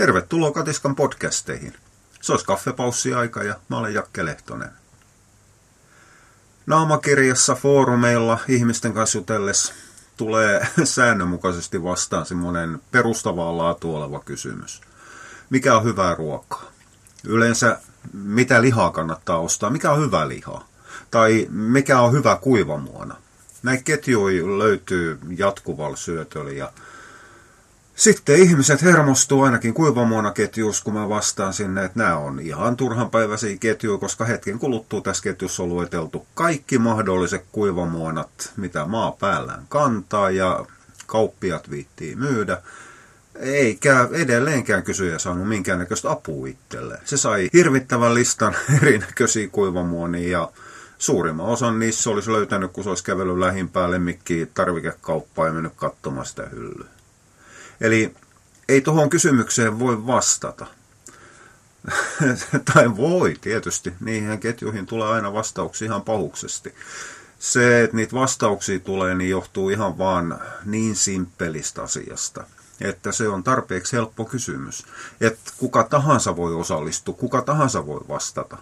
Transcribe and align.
Tervetuloa 0.00 0.52
Katiskan 0.52 0.96
podcasteihin. 0.96 1.74
Se 2.20 2.32
olisi 2.32 2.46
kaffepaussi-aika 2.46 3.42
ja 3.42 3.54
mä 3.68 3.78
olen 3.78 3.94
Jakke 3.94 4.24
Lehtonen. 4.24 4.70
Naamakirjassa 6.66 7.54
foorumeilla 7.54 8.38
ihmisten 8.48 8.92
kanssa 8.92 9.18
jutellessa 9.18 9.74
tulee 10.16 10.66
säännönmukaisesti 10.84 11.82
vastaan 11.82 12.26
semmoinen 12.26 12.80
perustavaa 12.90 13.56
laatu 13.56 13.96
oleva 13.96 14.20
kysymys. 14.20 14.80
Mikä 15.50 15.76
on 15.76 15.84
hyvää 15.84 16.14
ruokaa? 16.14 16.64
Yleensä 17.24 17.80
mitä 18.12 18.62
lihaa 18.62 18.90
kannattaa 18.90 19.38
ostaa? 19.38 19.70
Mikä 19.70 19.90
on 19.90 20.00
hyvä 20.00 20.28
liha? 20.28 20.64
Tai 21.10 21.46
mikä 21.50 22.00
on 22.00 22.12
hyvä 22.12 22.36
kuivamuona? 22.36 23.16
Näitä 23.62 23.82
ketjuja 23.82 24.58
löytyy 24.58 25.18
jatkuvalla 25.36 25.96
syötöllä 25.96 26.52
ja 26.52 26.72
sitten 28.00 28.36
ihmiset 28.36 28.82
hermostuu 28.82 29.42
ainakin 29.42 29.74
kuivamuonaketjuus, 29.74 30.82
kun 30.82 30.94
mä 30.94 31.08
vastaan 31.08 31.52
sinne, 31.52 31.84
että 31.84 31.98
nämä 31.98 32.16
on 32.16 32.40
ihan 32.40 32.76
turhanpäiväisiä 32.76 33.56
ketjuja, 33.60 33.98
koska 33.98 34.24
hetken 34.24 34.58
kuluttua 34.58 35.00
tässä 35.00 35.22
ketjussa 35.22 35.62
on 35.62 35.68
lueteltu 35.68 36.26
kaikki 36.34 36.78
mahdolliset 36.78 37.44
kuivamuonat, 37.52 38.52
mitä 38.56 38.84
maa 38.84 39.12
päällään 39.12 39.66
kantaa 39.68 40.30
ja 40.30 40.66
kauppiat 41.06 41.70
viittii 41.70 42.16
myydä. 42.16 42.62
Eikä 43.34 44.08
edelleenkään 44.12 44.82
kysyjä 44.82 45.18
saanut 45.18 45.48
minkäännäköistä 45.48 46.10
apua 46.10 46.46
itselleen. 46.46 47.00
Se 47.04 47.16
sai 47.16 47.50
hirvittävän 47.52 48.14
listan 48.14 48.56
erinäköisiä 48.82 49.48
kuivamuonia 49.48 50.30
ja 50.30 50.50
suurimman 50.98 51.46
osan 51.46 51.78
niissä 51.78 52.10
olisi 52.10 52.32
löytänyt, 52.32 52.72
kun 52.72 52.84
se 52.84 52.90
olisi 52.90 53.04
kävellyt 53.04 53.38
lähimpää 53.38 53.90
lemmikkiä 53.90 54.46
tarvikekauppaa 54.54 55.46
ja 55.46 55.52
mennyt 55.52 55.72
katsomaan 55.76 56.26
sitä 56.26 56.46
hyllyä. 56.46 56.99
Eli 57.80 58.14
ei 58.68 58.80
tuohon 58.80 59.10
kysymykseen 59.10 59.78
voi 59.78 60.06
vastata. 60.06 60.66
tai 62.74 62.96
voi 62.96 63.36
tietysti, 63.40 63.92
niihin 64.00 64.40
ketjuihin 64.40 64.86
tulee 64.86 65.08
aina 65.08 65.32
vastauksia 65.32 65.86
ihan 65.86 66.02
pahuksesti. 66.02 66.74
Se, 67.38 67.84
että 67.84 67.96
niitä 67.96 68.16
vastauksia 68.16 68.78
tulee, 68.80 69.14
niin 69.14 69.30
johtuu 69.30 69.70
ihan 69.70 69.98
vaan 69.98 70.40
niin 70.64 70.96
simppelistä 70.96 71.82
asiasta, 71.82 72.44
että 72.80 73.12
se 73.12 73.28
on 73.28 73.42
tarpeeksi 73.42 73.96
helppo 73.96 74.24
kysymys. 74.24 74.86
Että 75.20 75.52
kuka 75.58 75.82
tahansa 75.82 76.36
voi 76.36 76.54
osallistua, 76.54 77.14
kuka 77.14 77.42
tahansa 77.42 77.86
voi 77.86 78.00
vastata. 78.08 78.56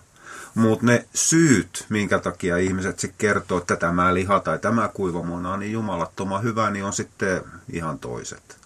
Mutta 0.54 0.86
ne 0.86 1.06
syyt, 1.14 1.86
minkä 1.88 2.18
takia 2.18 2.56
ihmiset 2.56 2.98
sitten 2.98 3.18
kertoo, 3.18 3.58
että 3.58 3.76
tämä 3.76 4.14
liha 4.14 4.40
tai 4.40 4.58
tämä 4.58 4.88
kuivamona 4.88 5.52
on 5.52 5.60
niin 5.60 5.72
jumalattoman 5.72 6.42
hyvä, 6.42 6.70
niin 6.70 6.84
on 6.84 6.92
sitten 6.92 7.42
ihan 7.72 7.98
toiset 7.98 8.57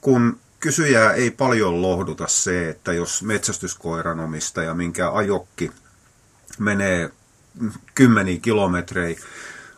kun 0.00 0.40
kysyjää 0.60 1.12
ei 1.12 1.30
paljon 1.30 1.82
lohduta 1.82 2.26
se, 2.28 2.68
että 2.68 2.92
jos 2.92 3.22
metsästyskoiran 3.22 4.20
omistaja, 4.20 4.74
minkä 4.74 5.12
ajokki 5.12 5.72
menee 6.58 7.10
kymmeniä 7.94 8.38
kilometrejä 8.42 9.20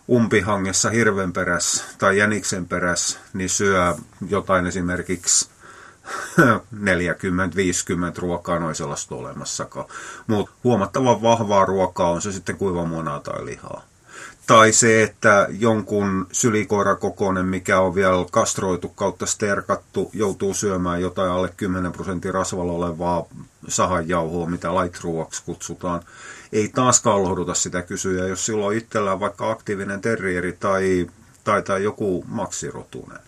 umpihangessa 0.08 0.90
hirven 0.90 1.32
perässä 1.32 1.84
tai 1.98 2.18
jäniksen 2.18 2.68
perässä, 2.68 3.18
niin 3.32 3.48
syö 3.48 3.94
jotain 4.28 4.66
esimerkiksi 4.66 5.48
40-50 6.74 8.18
ruokaa, 8.18 8.58
noin 8.58 8.74
sellaista 8.74 9.14
olemassakaan. 9.14 9.86
Mutta 10.26 10.52
huomattavan 10.64 11.22
vahvaa 11.22 11.64
ruokaa 11.64 12.10
on 12.10 12.22
se 12.22 12.32
sitten 12.32 12.56
kuivamunaa 12.56 13.20
tai 13.20 13.44
lihaa. 13.44 13.91
Tai 14.46 14.72
se, 14.72 15.02
että 15.02 15.46
jonkun 15.50 16.26
sylikoirakokoinen, 16.32 17.46
mikä 17.46 17.80
on 17.80 17.94
vielä 17.94 18.26
kastroitu 18.30 18.88
kautta 18.88 19.26
sterkattu, 19.26 20.10
joutuu 20.12 20.54
syömään 20.54 21.00
jotain 21.00 21.30
alle 21.30 21.50
10 21.56 21.92
prosentin 21.92 22.34
rasvalla 22.34 22.72
olevaa 22.72 23.24
sahanjauhoa, 23.68 24.46
mitä 24.46 24.74
light 24.74 25.02
kutsutaan. 25.46 26.02
Ei 26.52 26.68
taaskaan 26.68 27.22
lohduta 27.22 27.54
sitä 27.54 27.82
kysyä, 27.82 28.26
jos 28.26 28.46
silloin 28.46 28.78
itsellään 28.78 29.20
vaikka 29.20 29.50
aktiivinen 29.50 30.00
terrieri 30.00 30.52
tai, 30.52 31.06
tai, 31.44 31.62
tai 31.62 31.82
joku 31.82 32.24
maksirotunen. 32.28 33.18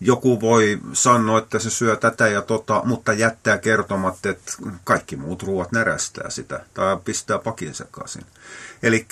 Joku 0.00 0.40
voi 0.40 0.78
sanoa, 0.92 1.38
että 1.38 1.58
se 1.58 1.70
syö 1.70 1.96
tätä 1.96 2.28
ja 2.28 2.42
tota, 2.42 2.82
mutta 2.84 3.12
jättää 3.12 3.58
kertomatta, 3.58 4.28
että 4.28 4.52
kaikki 4.84 5.16
muut 5.16 5.42
ruoat 5.42 5.72
närästää 5.72 6.30
sitä 6.30 6.64
tai 6.74 6.96
pistää 7.04 7.38
pakin 7.38 7.74
sekaisin. 7.74 8.26
Eli 8.82 9.06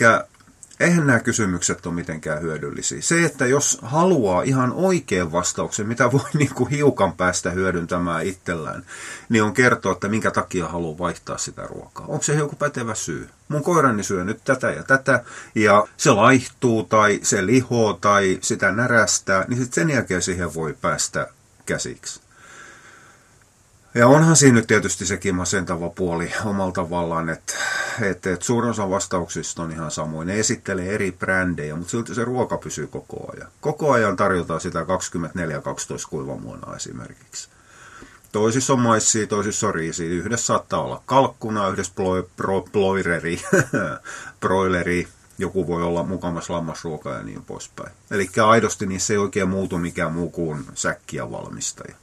eihän 0.80 1.06
nämä 1.06 1.20
kysymykset 1.20 1.86
ole 1.86 1.94
mitenkään 1.94 2.42
hyödyllisiä. 2.42 3.02
Se, 3.02 3.24
että 3.24 3.46
jos 3.46 3.78
haluaa 3.82 4.42
ihan 4.42 4.72
oikean 4.72 5.32
vastauksen, 5.32 5.86
mitä 5.86 6.12
voi 6.12 6.20
niin 6.38 6.54
kuin 6.54 6.70
hiukan 6.70 7.12
päästä 7.12 7.50
hyödyntämään 7.50 8.26
itsellään, 8.26 8.86
niin 9.28 9.42
on 9.42 9.54
kertoa, 9.54 9.92
että 9.92 10.08
minkä 10.08 10.30
takia 10.30 10.68
haluaa 10.68 10.98
vaihtaa 10.98 11.38
sitä 11.38 11.66
ruokaa. 11.66 12.06
Onko 12.06 12.22
se 12.22 12.34
joku 12.34 12.56
pätevä 12.56 12.94
syy? 12.94 13.28
Mun 13.48 13.62
koirani 13.62 14.02
syö 14.02 14.24
nyt 14.24 14.40
tätä 14.44 14.70
ja 14.70 14.82
tätä, 14.82 15.24
ja 15.54 15.86
se 15.96 16.10
laihtuu 16.10 16.82
tai 16.82 17.20
se 17.22 17.46
lihoo 17.46 17.92
tai 17.92 18.38
sitä 18.42 18.72
närästää, 18.72 19.44
niin 19.48 19.58
sitten 19.58 19.74
sen 19.74 19.90
jälkeen 19.90 20.22
siihen 20.22 20.54
voi 20.54 20.76
päästä 20.80 21.26
käsiksi. 21.66 22.29
Ja 23.94 24.08
onhan 24.08 24.36
siinä 24.36 24.54
nyt 24.54 24.66
tietysti 24.66 25.06
sekin 25.06 25.34
masentava 25.34 25.90
puoli 25.90 26.32
omalla 26.44 26.72
tavallaan, 26.72 27.28
että, 27.28 27.54
että, 28.00 28.32
että 28.32 28.46
suurin 28.46 28.70
osa 28.70 28.90
vastauksista 28.90 29.62
on 29.62 29.72
ihan 29.72 29.90
samoin. 29.90 30.28
Ne 30.28 30.40
esittelee 30.40 30.94
eri 30.94 31.12
brändejä, 31.12 31.76
mutta 31.76 31.90
silti 31.90 32.14
se 32.14 32.24
ruoka 32.24 32.58
pysyy 32.58 32.86
koko 32.86 33.30
ajan. 33.36 33.48
Koko 33.60 33.92
ajan 33.92 34.16
tarjotaan 34.16 34.60
sitä 34.60 34.80
24-12 34.80 34.84
kuivamuonaa 36.10 36.76
esimerkiksi. 36.76 37.48
Toisissa 38.32 38.72
on 38.72 38.80
maissia, 38.80 39.26
toisissa 39.26 39.68
on 39.68 39.74
riisiä. 39.74 40.08
Yhdessä 40.08 40.46
saattaa 40.46 40.82
olla 40.82 41.02
kalkkuna, 41.06 41.68
yhdessä 41.68 41.92
ploi, 41.96 42.28
pro, 42.36 42.60
ploireri, 42.72 43.42
broileri, 44.40 45.08
joku 45.38 45.66
voi 45.66 45.82
olla 45.82 46.02
mukamas 46.02 46.50
lammasruoka 46.50 47.10
ja 47.10 47.22
niin 47.22 47.42
poispäin. 47.42 47.92
Eli 48.10 48.30
aidosti 48.46 48.86
niin 48.86 49.00
se 49.00 49.14
ei 49.14 49.18
oikein 49.18 49.48
muutu 49.48 49.78
mikään 49.78 50.12
muu 50.12 50.30
kuin 50.30 50.64
säkkiä 50.74 51.30
valmistaja 51.30 51.94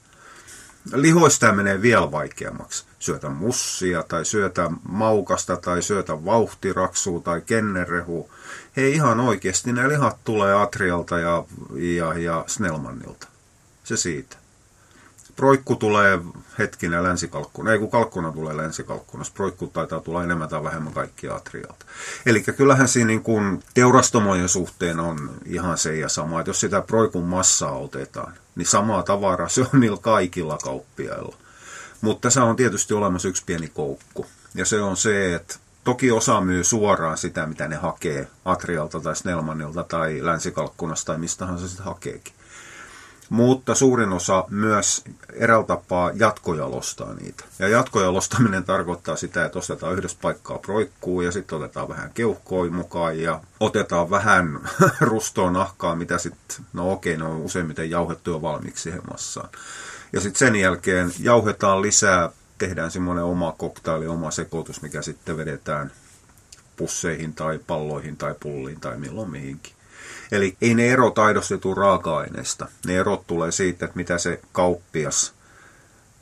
lihoista 0.93 1.51
menee 1.51 1.81
vielä 1.81 2.11
vaikeammaksi. 2.11 2.85
Syötä 2.99 3.29
mussia 3.29 4.03
tai 4.03 4.25
syötä 4.25 4.71
maukasta 4.89 5.57
tai 5.57 5.81
syötä 5.81 6.25
vauhtiraksua 6.25 7.19
tai 7.19 7.41
kennerehua. 7.41 8.29
Hei 8.77 8.93
ihan 8.93 9.19
oikeasti 9.19 9.73
ne 9.73 9.89
lihat 9.89 10.17
tulee 10.23 10.53
Atrialta 10.53 11.19
ja, 11.19 11.43
ja, 11.75 12.13
ja 12.13 12.43
Snellmannilta. 12.47 13.27
Se 13.83 13.97
siitä. 13.97 14.37
Proikku 15.35 15.75
tulee 15.75 16.19
hetkinen 16.59 17.03
länsikalkkuna, 17.03 17.71
ei 17.71 17.79
kun 17.79 17.91
kalkkuna 17.91 18.31
tulee 18.31 18.57
länsikalkkunassa, 18.57 19.33
proikku 19.33 19.67
taitaa 19.67 19.99
tulla 19.99 20.23
enemmän 20.23 20.49
tai 20.49 20.63
vähemmän 20.63 20.93
kaikki 20.93 21.29
atrialta. 21.29 21.85
Eli 22.25 22.41
kyllähän 22.41 22.87
siinä 22.87 23.07
niin 23.07 23.23
kuin 23.23 23.63
teurastomojen 23.73 24.49
suhteen 24.49 24.99
on 24.99 25.31
ihan 25.45 25.77
se 25.77 25.95
ja 25.95 26.09
sama, 26.09 26.39
että 26.39 26.49
jos 26.49 26.59
sitä 26.59 26.81
proikun 26.81 27.25
massaa 27.25 27.77
otetaan, 27.77 28.33
niin 28.57 28.67
samaa 28.67 29.03
tavaraa 29.03 29.49
se 29.49 29.61
on 29.61 29.79
niillä 29.79 29.97
kaikilla 30.01 30.57
kauppiailla. 30.57 31.35
Mutta 32.01 32.21
tässä 32.21 32.43
on 32.43 32.55
tietysti 32.55 32.93
olemassa 32.93 33.27
yksi 33.27 33.43
pieni 33.45 33.67
koukku, 33.67 34.25
ja 34.55 34.65
se 34.65 34.81
on 34.81 34.97
se, 34.97 35.35
että 35.35 35.55
Toki 35.87 36.11
osa 36.11 36.41
myy 36.41 36.63
suoraan 36.63 37.17
sitä, 37.17 37.45
mitä 37.45 37.67
ne 37.67 37.75
hakee 37.75 38.27
Atrialta 38.45 38.99
tai 38.99 39.15
Snellmanilta 39.15 39.83
tai 39.83 40.19
Länsikalkkunasta 40.21 41.05
tai 41.05 41.17
mistähän 41.17 41.59
se 41.59 41.67
sitten 41.67 41.85
hakeekin 41.85 42.33
mutta 43.29 43.75
suurin 43.75 44.13
osa 44.13 44.45
myös 44.49 45.03
eräältä 45.33 45.67
tapaa 45.67 46.11
jatkojalostaa 46.13 47.13
niitä. 47.13 47.43
Ja 47.59 47.67
jatkojalostaminen 47.67 48.63
tarkoittaa 48.63 49.15
sitä, 49.15 49.45
että 49.45 49.59
ostetaan 49.59 49.93
yhdessä 49.93 50.17
paikkaa 50.21 50.57
proikkuu 50.57 51.21
ja 51.21 51.31
sitten 51.31 51.57
otetaan 51.57 51.89
vähän 51.89 52.11
keuhkoa 52.13 52.69
mukaan 52.69 53.19
ja 53.19 53.41
otetaan 53.59 54.09
vähän 54.09 54.59
rustoa 54.99 55.51
nahkaa, 55.51 55.95
mitä 55.95 56.17
sitten, 56.17 56.65
no 56.73 56.91
okei, 56.91 57.17
ne 57.17 57.23
on 57.23 57.41
useimmiten 57.41 57.89
jauhettu 57.89 58.31
jo 58.31 58.41
valmiiksi 58.41 58.83
siihen 58.83 59.01
massaan. 59.11 59.49
Ja 60.13 60.21
sitten 60.21 60.39
sen 60.39 60.55
jälkeen 60.55 61.11
jauhetaan 61.19 61.81
lisää, 61.81 62.29
tehdään 62.57 62.91
semmoinen 62.91 63.23
oma 63.23 63.51
koktaili, 63.57 64.07
oma 64.07 64.31
sekoitus, 64.31 64.81
mikä 64.81 65.01
sitten 65.01 65.37
vedetään 65.37 65.91
pusseihin 66.75 67.33
tai 67.33 67.59
palloihin 67.67 68.17
tai 68.17 68.35
pulliin 68.39 68.79
tai 68.79 68.97
milloin 68.97 69.31
mihinkin. 69.31 69.76
Eli 70.31 70.57
ei 70.61 70.73
ne 70.73 70.87
erot 70.87 71.19
aidosti 71.19 71.57
tule 71.57 71.75
raaka-aineesta. 71.75 72.67
Ne 72.85 72.97
erot 72.97 73.27
tulee 73.27 73.51
siitä, 73.51 73.85
että 73.85 73.97
mitä 73.97 74.17
se 74.17 74.41
kauppias 74.51 75.33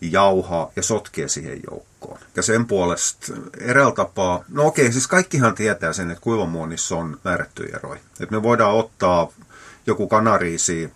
jauhaa 0.02 0.72
ja 0.76 0.84
sotkee 0.84 1.28
siihen 1.28 1.62
joukkoon. 1.72 2.20
Ja 2.36 2.42
sen 2.44 2.66
puolesta 2.66 3.34
eräällä 3.60 3.96
tapaa, 3.96 4.44
no 4.50 4.66
okei, 4.66 4.92
siis 4.92 5.08
kaikkihan 5.08 5.56
tietää 5.56 5.94
sen, 5.94 6.12
että 6.12 6.22
kuivamuonissa 6.22 6.96
on 6.96 7.20
määrättyjä 7.24 7.78
eroja. 7.78 8.00
Että 8.20 8.36
me 8.36 8.44
voidaan 8.44 8.76
ottaa 8.76 9.28
joku 9.88 10.08
kanariisi 10.08 10.94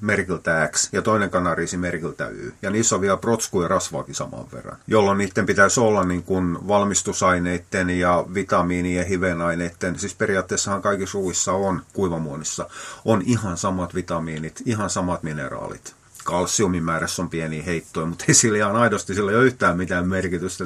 merkiltä 0.00 0.68
X 0.72 0.88
ja 0.92 1.02
toinen 1.02 1.30
kanariisi 1.30 1.76
merkiltä 1.76 2.28
Y. 2.28 2.52
Ja 2.62 2.70
niissä 2.70 2.94
on 2.94 3.00
vielä 3.00 3.16
protsku 3.16 3.62
ja 3.62 3.68
rasvaakin 3.68 4.14
saman 4.14 4.46
verran. 4.52 4.76
Jolloin 4.86 5.18
niiden 5.18 5.46
pitäisi 5.46 5.80
olla 5.80 6.04
niin 6.04 6.22
kuin 6.22 6.68
valmistusaineiden 6.68 7.90
ja 7.90 8.24
vitamiinien 8.34 9.06
hivenaineiden, 9.06 9.98
siis 9.98 10.14
periaatteessahan 10.14 10.82
kaikissa 10.82 11.18
ruuissa 11.18 11.52
on 11.52 11.82
kuivamuonissa, 11.92 12.68
on 13.04 13.22
ihan 13.26 13.56
samat 13.56 13.94
vitamiinit, 13.94 14.62
ihan 14.66 14.90
samat 14.90 15.22
mineraalit. 15.22 15.94
kalsiumin 16.24 16.84
määrässä 16.84 17.22
on 17.22 17.30
pieni 17.30 17.66
heittoja, 17.66 18.06
mutta 18.06 18.24
ei 18.28 18.34
sillä 18.34 18.58
ihan 18.58 18.76
aidosti 18.76 19.14
sillä 19.14 19.30
ei 19.30 19.36
ole 19.36 19.44
yhtään 19.46 19.76
mitään 19.76 20.08
merkitystä, 20.08 20.64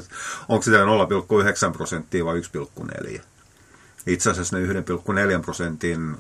onko 0.49 0.63
sitä 0.63 0.79
0,9 0.79 1.73
prosenttia 1.73 2.25
vai 2.25 2.41
1,4. 2.41 3.21
Itse 4.07 4.31
asiassa 4.31 4.59
ne 4.59 4.67
1,4 4.67 5.43
prosentin 5.45 6.17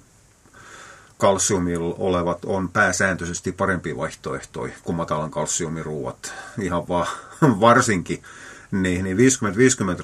kalsiumilla 1.19 1.95
olevat 1.99 2.45
on 2.45 2.69
pääsääntöisesti 2.69 3.53
parempi 3.53 3.97
vaihtoehtoja 3.97 4.73
kuin 4.83 4.97
matalan 4.97 5.31
kalsiumiruuat. 5.31 6.33
Ihan 6.61 6.89
vaan 6.89 7.07
varsinkin 7.61 8.23
niin, 8.71 9.05
niin 9.05 9.17
50-50 9.17 9.21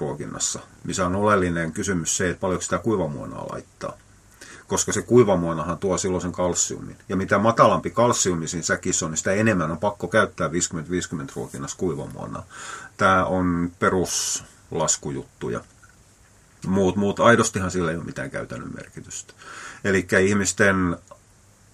ruokinnassa, 0.00 0.60
missä 0.84 1.06
on 1.06 1.16
oleellinen 1.16 1.72
kysymys 1.72 2.16
se, 2.16 2.30
että 2.30 2.40
paljonko 2.40 2.62
sitä 2.62 2.78
kuivamuonaa 2.78 3.46
laittaa. 3.52 3.92
Koska 4.66 4.92
se 4.92 5.02
kuivamuonahan 5.02 5.78
tuo 5.78 5.98
silloin 5.98 6.22
sen 6.22 6.32
kalsiumin. 6.32 6.96
Ja 7.08 7.16
mitä 7.16 7.38
matalampi 7.38 7.90
kalsiumi 7.90 8.48
siinä 8.48 8.62
säkissä 8.62 9.06
on, 9.06 9.12
niin 9.12 9.18
sitä 9.18 9.32
enemmän 9.32 9.70
on 9.70 9.78
pakko 9.78 10.08
käyttää 10.08 10.48
50-50 10.48 10.52
ruokinnassa 11.36 11.76
kuivamuonaa. 11.76 12.46
Tämä 12.96 13.24
on 13.24 13.72
peruslaskujuttuja. 13.78 15.60
Muut, 16.66 16.96
muut 16.96 17.20
aidostihan 17.20 17.70
sillä 17.70 17.90
ei 17.90 17.96
ole 17.96 18.04
mitään 18.04 18.30
käytännön 18.30 18.70
merkitystä. 18.74 19.34
Eli 19.84 20.06
ihmisten 20.24 20.96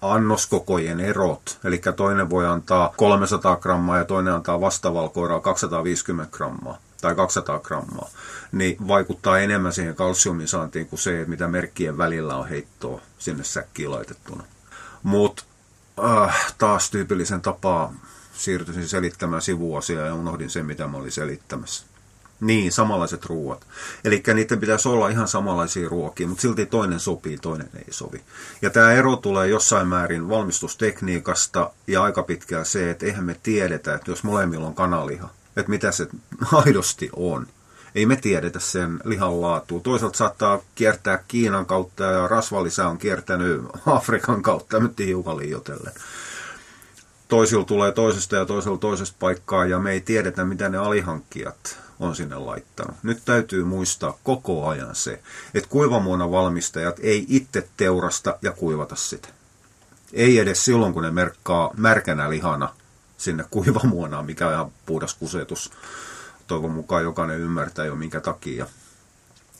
annoskokojen 0.01 0.99
erot, 0.99 1.59
eli 1.63 1.81
toinen 1.95 2.29
voi 2.29 2.47
antaa 2.47 2.93
300 2.97 3.55
grammaa 3.55 3.97
ja 3.97 4.05
toinen 4.05 4.33
antaa 4.33 4.61
vastavalkoiraa 4.61 5.39
250 5.39 6.37
grammaa 6.37 6.77
tai 7.01 7.15
200 7.15 7.59
grammaa, 7.59 8.09
niin 8.51 8.87
vaikuttaa 8.87 9.39
enemmän 9.39 9.73
siihen 9.73 9.95
kalsiumin 9.95 10.47
saantiin 10.47 10.87
kuin 10.87 10.99
se, 10.99 11.25
mitä 11.27 11.47
merkkien 11.47 11.97
välillä 11.97 12.35
on 12.35 12.49
heittoa 12.49 13.01
sinne 13.19 13.43
säkkiin 13.43 13.91
laitettuna. 13.91 14.43
Mutta 15.03 15.43
äh, 16.05 16.53
taas 16.57 16.91
tyypillisen 16.91 17.41
tapaa 17.41 17.93
siirtyisin 18.33 18.87
selittämään 18.87 19.41
sivuasiaa 19.41 20.05
ja 20.05 20.15
unohdin 20.15 20.49
sen, 20.49 20.65
mitä 20.65 20.87
mä 20.87 20.97
olin 20.97 21.11
selittämässä. 21.11 21.85
Niin, 22.41 22.71
samanlaiset 22.71 23.25
ruuat. 23.25 23.67
Eli 24.03 24.23
niiden 24.33 24.59
pitäisi 24.59 24.89
olla 24.89 25.09
ihan 25.09 25.27
samanlaisia 25.27 25.89
ruokia, 25.89 26.27
mutta 26.27 26.41
silti 26.41 26.65
toinen 26.65 26.99
sopii, 26.99 27.37
toinen 27.37 27.69
ei 27.75 27.93
sovi. 27.93 28.21
Ja 28.61 28.69
tämä 28.69 28.91
ero 28.91 29.15
tulee 29.15 29.47
jossain 29.47 29.87
määrin 29.87 30.29
valmistustekniikasta 30.29 31.71
ja 31.87 32.03
aika 32.03 32.23
pitkään 32.23 32.65
se, 32.65 32.91
että 32.91 33.05
eihän 33.05 33.25
me 33.25 33.35
tiedetä, 33.43 33.95
että 33.95 34.11
jos 34.11 34.23
molemmilla 34.23 34.67
on 34.67 34.75
kanaliha, 34.75 35.29
että 35.57 35.69
mitä 35.69 35.91
se 35.91 36.07
aidosti 36.65 37.09
on. 37.15 37.47
Ei 37.95 38.05
me 38.05 38.15
tiedetä 38.15 38.59
sen 38.59 38.99
lihan 39.03 39.41
laatua. 39.41 39.79
Toisaalta 39.79 40.17
saattaa 40.17 40.59
kiertää 40.75 41.23
Kiinan 41.27 41.65
kautta 41.65 42.03
ja 42.03 42.27
rasvalisä 42.27 42.87
on 42.87 42.97
kiertänyt 42.97 43.61
Afrikan 43.85 44.41
kautta, 44.41 44.79
nyt 44.79 44.99
hiukan 44.99 45.37
liioitellen 45.37 45.93
toisilla 47.27 47.65
tulee 47.65 47.91
toisesta 47.91 48.35
ja 48.35 48.45
toisella 48.45 48.77
toisesta 48.77 49.15
paikkaa 49.19 49.65
ja 49.65 49.79
me 49.79 49.91
ei 49.91 50.01
tiedetä, 50.01 50.45
mitä 50.45 50.69
ne 50.69 50.77
alihankkijat 50.77 51.79
on 52.01 52.15
sinne 52.15 52.35
laittanut. 52.35 52.95
Nyt 53.03 53.21
täytyy 53.25 53.63
muistaa 53.63 54.17
koko 54.23 54.67
ajan 54.67 54.95
se, 54.95 55.21
että 55.53 55.69
kuivamuona 55.69 56.31
valmistajat 56.31 56.99
ei 56.99 57.25
itse 57.29 57.67
teurasta 57.77 58.37
ja 58.41 58.51
kuivata 58.51 58.95
sitä. 58.95 59.27
Ei 60.13 60.39
edes 60.39 60.65
silloin, 60.65 60.93
kun 60.93 61.03
ne 61.03 61.11
merkkaa 61.11 61.71
märkänä 61.77 62.29
lihana 62.29 62.73
sinne 63.17 63.45
kuivamuonaan, 63.49 64.25
mikä 64.25 64.47
on 64.47 64.53
ihan 64.53 64.71
puhdas 64.85 65.13
kusetus. 65.13 65.71
Toivon 66.47 66.71
mukaan 66.71 67.03
jokainen 67.03 67.39
ymmärtää 67.39 67.85
jo 67.85 67.95
minkä 67.95 68.21
takia. 68.21 68.67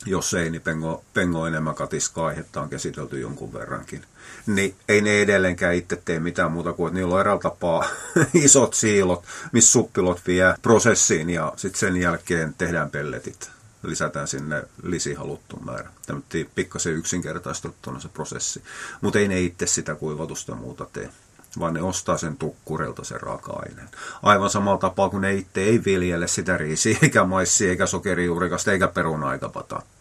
Jos 0.06 0.34
ei, 0.34 0.50
niin 0.50 0.62
pengo, 0.62 1.04
pengo 1.14 1.46
enemmän 1.46 1.74
katiskaa 1.74 2.26
aihetta 2.26 2.60
on 2.60 2.68
käsitelty 2.68 3.20
jonkun 3.20 3.52
verrankin. 3.52 4.04
Niin 4.46 4.74
ei 4.88 5.00
ne 5.00 5.22
edelleenkään 5.22 5.74
itse 5.74 6.02
tee 6.04 6.20
mitään 6.20 6.52
muuta 6.52 6.72
kuin, 6.72 6.88
että 6.88 6.98
niillä 6.98 7.14
on 7.14 7.20
eräällä 7.20 7.42
tapaa 7.42 7.84
isot 8.34 8.74
siilot, 8.74 9.24
missä 9.52 9.72
suppilot 9.72 10.20
vie 10.26 10.54
prosessiin 10.62 11.30
ja 11.30 11.52
sitten 11.56 11.80
sen 11.80 11.96
jälkeen 11.96 12.54
tehdään 12.58 12.90
pelletit. 12.90 13.50
Lisätään 13.82 14.28
sinne 14.28 14.62
lisi 14.82 15.14
haluttu 15.14 15.56
määrä. 15.64 15.90
Tämä 16.06 16.20
pikkasen 16.54 16.92
yksinkertaistettuna 16.92 18.00
se 18.00 18.08
prosessi. 18.08 18.62
Mutta 19.00 19.18
ei 19.18 19.28
ne 19.28 19.40
itse 19.40 19.66
sitä 19.66 19.94
kuivatusta 19.94 20.54
muuta 20.54 20.86
tee 20.92 21.10
vaan 21.58 21.74
ne 21.74 21.82
ostaa 21.82 22.18
sen 22.18 22.36
tukkurilta 22.36 23.04
sen 23.04 23.20
raaka-aineen. 23.20 23.88
Aivan 24.22 24.50
samalla 24.50 24.78
tapaa 24.78 25.08
kuin 25.08 25.20
ne 25.20 25.34
itse 25.34 25.60
ei 25.60 25.80
viljele 25.84 26.28
sitä 26.28 26.56
riisiä, 26.56 26.98
eikä 27.02 27.24
maissia, 27.24 27.70
eikä 27.70 27.86
sokerijuurikasta, 27.86 28.72
eikä 28.72 28.88
peruna, 28.88 29.32
eikä 29.32 29.48
pataatti. 29.48 29.91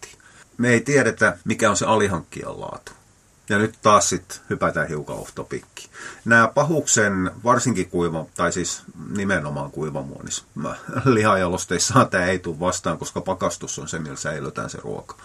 Me 0.62 0.70
ei 0.70 0.82
tiedetä, 0.82 1.38
mikä 1.46 1.70
on 1.70 1.78
se 1.78 1.86
alihankkijan 1.86 2.62
laatu. 2.62 2.92
Ja 3.50 3.58
nyt 3.58 3.76
taas 3.82 4.10
sitten 4.10 4.38
hypätään 4.50 4.88
hiukan 4.88 5.16
off 5.16 5.36
topikki. 5.36 5.90
Nämä 6.26 6.48
pahuksen, 6.48 7.32
varsinkin 7.44 7.90
kuiva, 7.90 8.26
tai 8.36 8.52
siis 8.52 8.84
nimenomaan 9.16 9.72
kuivamuonis, 9.72 10.46
lihajalosteissa 11.06 12.06
tämä 12.06 12.26
ei 12.26 12.40
tule 12.40 12.60
vastaan, 12.60 12.98
koska 12.98 13.22
pakastus 13.22 13.80
on 13.80 13.88
se, 13.88 14.00
millä 14.00 14.16
säilytään 14.16 14.70
se 14.70 14.78
ruoka. 14.82 15.16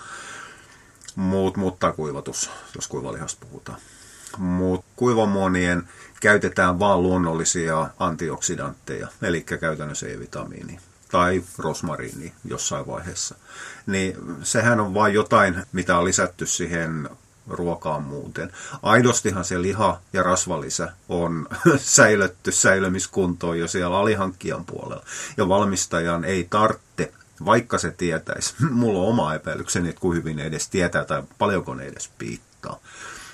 Muut, 1.17 1.57
mutta 1.57 1.93
kuivatus, 1.93 2.51
jos 2.75 2.89
kuivalihasta 2.89 3.47
puhutaan. 3.47 3.79
Mutta 4.39 4.87
kuivamuonien 4.97 5.89
käytetään 6.21 6.79
vain 6.79 7.03
luonnollisia 7.03 7.91
antioksidantteja, 7.99 9.09
eli 9.23 9.41
käytännössä 9.41 10.07
E-vitamiini 10.07 10.79
tai 11.17 11.43
rosmariini 11.59 12.33
jossain 12.45 12.87
vaiheessa. 12.87 13.35
Niin 13.87 14.17
sehän 14.43 14.81
on 14.81 14.95
vain 14.95 15.15
jotain, 15.15 15.63
mitä 15.73 15.99
on 15.99 16.05
lisätty 16.05 16.47
siihen 16.47 17.09
ruokaan 17.49 18.03
muuten. 18.03 18.53
Aidostihan 18.83 19.45
se 19.45 19.63
liha 19.63 20.01
ja 20.13 20.23
rasvalisä 20.23 20.93
on 21.09 21.47
säilytty 21.77 22.53
säilymiskuntoon 22.53 23.59
jo 23.59 23.69
siellä 23.69 23.99
alihankkijan 23.99 24.65
puolella. 24.65 25.05
Ja 25.37 25.49
valmistajan 25.49 26.25
ei 26.25 26.47
tarvitse, 26.51 27.13
vaikka 27.45 27.79
se 27.79 27.91
tietäisi, 27.91 28.55
mulla 28.71 28.99
on 28.99 29.09
oma 29.09 29.35
epäilykseni, 29.35 29.89
että 29.89 30.01
kuin 30.01 30.19
hyvin 30.19 30.39
edes 30.39 30.69
tietää 30.69 31.05
tai 31.05 31.23
paljonko 31.39 31.75
ne 31.75 31.85
edes 31.85 32.11
piittaa 32.19 32.81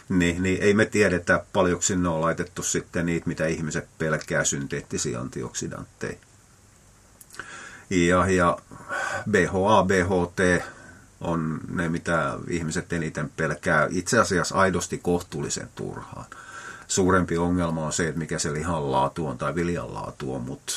niin, 0.09 0.43
niin 0.43 0.63
ei 0.63 0.75
me 0.75 0.85
tiedetä 0.87 1.45
paljonko 1.53 1.83
sinne 1.83 2.09
on 2.09 2.21
laitettu 2.21 2.63
sitten 2.63 3.07
niitä, 3.07 3.29
mitä 3.29 3.47
ihmiset 3.47 3.89
pelkää 3.99 4.45
synteettisiä 4.45 5.21
antioksidantteja. 5.21 6.19
Ja, 7.93 8.31
ja 8.31 8.59
BHA, 9.31 9.85
BHT 9.85 10.65
on 11.21 11.61
ne, 11.69 11.89
mitä 11.89 12.39
ihmiset 12.49 12.93
eniten 12.93 13.31
pelkää 13.37 13.89
itse 13.91 14.19
asiassa 14.19 14.55
aidosti 14.55 14.99
kohtuullisen 14.99 15.69
turhaan. 15.75 16.27
Suurempi 16.89 17.39
ongelma 17.39 17.87
on 17.87 17.93
se, 17.93 18.09
että 18.09 18.19
mikä 18.19 18.39
se 18.39 18.53
lihan 18.53 18.93
laatu 18.93 19.27
on 19.27 19.39
tai 19.39 19.55
viljan 19.55 19.95
laatu 19.95 20.35
on, 20.35 20.43
mutta 20.43 20.73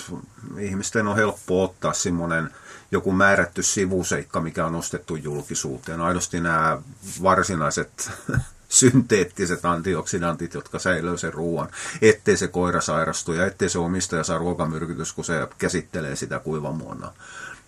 ihmisten 0.60 1.08
on 1.08 1.16
helppo 1.16 1.64
ottaa 1.64 1.94
semmoinen 1.94 2.50
joku 2.92 3.12
määrätty 3.12 3.64
sivuseikka, 3.64 4.42
mikä 4.42 4.66
on 4.66 4.74
nostettu 4.74 5.16
julkisuuteen. 5.16 6.02
Aidosti 6.02 6.40
nämä 6.40 6.78
varsinaiset 7.24 8.12
synteettiset 8.76 9.66
antioksidantit, 9.66 10.54
jotka 10.54 10.80
säilöö 10.80 11.18
sen 11.18 11.34
ruoan, 11.34 11.70
ettei 12.02 12.38
se 12.38 12.48
koira 12.48 12.82
sairastu 12.82 13.34
ja 13.34 13.46
ettei 13.46 13.70
se 13.70 13.80
omistaja 13.80 14.24
saa 14.24 14.38
ruokamyrkytys, 14.38 15.14
kun 15.14 15.26
se 15.26 15.48
käsittelee 15.58 16.16
sitä 16.16 16.40
kuivamuona. 16.40 17.12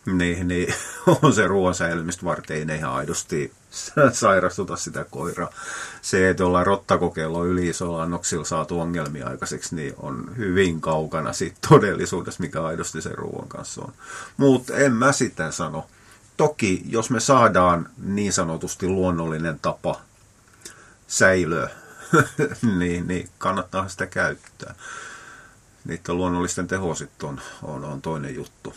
Niin, 0.06 0.48
niin 0.48 0.74
on 1.22 1.34
se 1.34 1.48
ruoan 1.48 1.76
säilymistä 1.76 2.26
varten, 2.26 2.70
ei 2.70 2.78
ihan 2.78 2.94
aidosti 2.94 3.52
sairastuta 4.12 4.76
sitä 4.76 5.06
koiraa. 5.12 5.50
Se, 6.02 6.30
että 6.30 6.46
ollaan 6.46 6.66
rottakokeilla 6.66 7.46
yli 7.46 7.70
isolla 7.70 8.04
annoksilla 8.04 8.46
saatu 8.46 8.80
ongelmia 8.80 9.28
aikaiseksi, 9.28 9.76
niin 9.76 9.94
on 9.98 10.38
hyvin 10.38 10.82
kaukana 10.82 11.34
siitä 11.34 11.58
todellisuudesta, 11.70 12.44
mikä 12.44 12.64
aidosti 12.64 13.02
sen 13.02 13.18
ruoan 13.18 13.48
kanssa 13.48 13.82
on. 13.82 13.94
Mutta 14.38 14.74
en 14.74 14.94
mä 14.94 15.12
sitä 15.12 15.52
sano. 15.52 15.86
Toki, 16.38 16.84
jos 16.90 17.10
me 17.10 17.20
saadaan 17.20 17.90
niin 17.98 18.34
sanotusti 18.34 18.88
luonnollinen 18.88 19.60
tapa 19.62 20.07
säilöä, 21.08 21.70
niin, 22.80 23.08
niin 23.08 23.30
kannattaa 23.38 23.88
sitä 23.88 24.06
käyttää. 24.06 24.76
Niiden 25.86 26.18
luonnollisten 26.18 26.68
teho 26.68 26.96
sitten 26.96 27.30
on, 27.30 27.42
on, 27.64 27.84
on 27.84 28.02
toinen 28.02 28.36
juttu. 28.36 28.74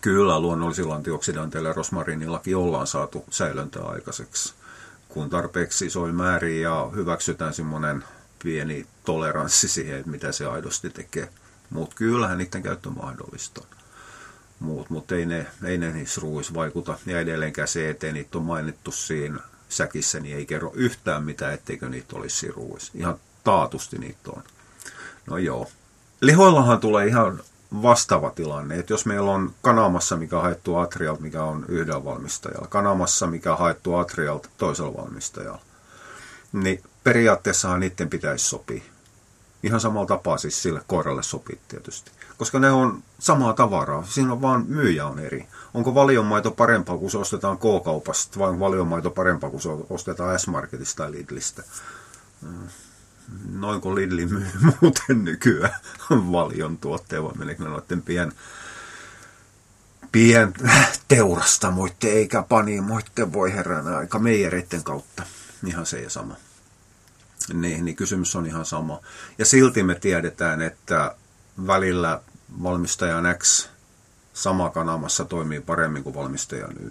Kyllä 0.00 0.40
luonnollisilla 0.40 0.94
antioksidanteilla 0.94 1.68
ja 1.68 1.74
rosmarinillakin 1.74 2.56
ollaan 2.56 2.86
saatu 2.86 3.24
säilöntöä 3.30 3.82
aikaiseksi, 3.82 4.54
kun 5.08 5.30
tarpeeksi 5.30 5.86
isoja 5.86 6.12
määriä 6.12 6.68
ja 6.68 6.90
hyväksytään 6.94 7.54
semmoinen 7.54 8.04
pieni 8.42 8.86
toleranssi 9.04 9.68
siihen, 9.68 9.98
että 9.98 10.10
mitä 10.10 10.32
se 10.32 10.46
aidosti 10.46 10.90
tekee. 10.90 11.28
Mutta 11.70 11.96
kyllähän 11.96 12.38
niiden 12.38 12.62
käyttö 12.62 12.90
mahdollista 12.90 13.60
mutta 14.88 15.14
ei 15.14 15.26
ne, 15.26 15.46
ei 15.64 15.78
ne 15.78 15.92
niissä 15.92 16.20
ruuissa 16.20 16.54
vaikuta. 16.54 16.98
Ja 17.06 17.20
edelleenkään 17.20 17.68
se, 17.68 17.90
ettei 17.90 18.12
niitä 18.12 18.38
on 18.38 18.44
mainittu 18.44 18.92
siinä 18.92 19.40
säkissä, 19.76 20.20
niin 20.20 20.36
ei 20.36 20.46
kerro 20.46 20.72
yhtään 20.74 21.22
mitään, 21.22 21.54
etteikö 21.54 21.88
niitä 21.88 22.16
olisi 22.16 22.36
siinä 22.36 22.54
ruuissa. 22.56 22.92
Ihan 22.94 23.16
taatusti 23.44 23.98
niitä 23.98 24.30
on. 24.30 24.42
No 25.26 25.38
joo. 25.38 25.68
Lihoillahan 26.20 26.80
tulee 26.80 27.06
ihan 27.06 27.40
vastaava 27.82 28.30
tilanne, 28.30 28.78
että 28.78 28.92
jos 28.92 29.06
meillä 29.06 29.30
on 29.30 29.54
kanamassa, 29.62 30.16
mikä 30.16 30.36
on 30.36 30.42
haettu 30.42 30.76
Atrialta, 30.76 31.22
mikä 31.22 31.42
on 31.42 31.64
yhdellä 31.68 32.04
valmistajalla, 32.04 32.66
kanamassa, 32.66 33.26
mikä 33.26 33.52
on 33.52 33.58
haettu 33.58 33.94
Atrialta 33.94 34.48
toisella 34.58 34.96
valmistajalla, 34.96 35.62
niin 36.52 36.82
periaatteessahan 37.04 37.80
niiden 37.80 38.10
pitäisi 38.10 38.44
sopia. 38.44 38.82
Ihan 39.64 39.80
samalla 39.80 40.06
tapaa 40.06 40.38
siis 40.38 40.62
sille 40.62 40.80
koiralle 40.86 41.22
sopii 41.22 41.60
tietysti. 41.68 42.10
Koska 42.36 42.58
ne 42.58 42.70
on 42.70 43.02
samaa 43.18 43.52
tavaraa, 43.52 44.04
siinä 44.04 44.32
on 44.32 44.42
vaan 44.42 44.64
myyjä 44.68 45.06
on 45.06 45.18
eri. 45.18 45.46
Onko 45.74 45.94
valionmaito 45.94 46.50
parempaa, 46.50 46.98
kun 46.98 47.10
se 47.10 47.18
ostetaan 47.18 47.58
K-kaupasta, 47.58 48.38
vai 48.38 48.58
valionmaito 48.58 49.10
parempaa, 49.10 49.50
kun 49.50 49.60
se 49.60 49.68
ostetaan 49.90 50.38
S-Marketista 50.38 51.02
tai 51.02 51.12
Lidlistä? 51.12 51.62
Noin 53.52 53.80
kuin 53.80 53.94
Lidli 53.94 54.26
myy 54.26 54.46
muuten 54.80 55.24
nykyään 55.24 55.80
valion 56.10 56.78
tuotteen, 56.78 57.24
vai 57.24 57.32
menekö 57.34 57.64
noiden 57.64 58.02
pien, 58.02 58.32
pien 60.12 60.54
teurastamoitte 61.08 62.08
eikä 62.08 62.42
panimoitte 62.42 63.32
voi 63.32 63.54
herran 63.54 63.86
aika 63.86 64.18
meijereiden 64.18 64.84
kautta. 64.84 65.22
Ihan 65.66 65.86
se 65.86 66.00
ja 66.00 66.10
sama. 66.10 66.36
Niin, 67.52 67.84
niin 67.84 67.96
kysymys 67.96 68.36
on 68.36 68.46
ihan 68.46 68.66
sama. 68.66 69.00
Ja 69.38 69.44
silti 69.44 69.82
me 69.82 69.94
tiedetään, 69.94 70.62
että 70.62 71.14
välillä 71.66 72.20
valmistajan 72.62 73.24
X 73.38 73.68
sama 74.32 74.70
kanamassa 74.70 75.24
toimii 75.24 75.60
paremmin 75.60 76.02
kuin 76.02 76.14
valmistaja 76.14 76.68
Y. 76.80 76.90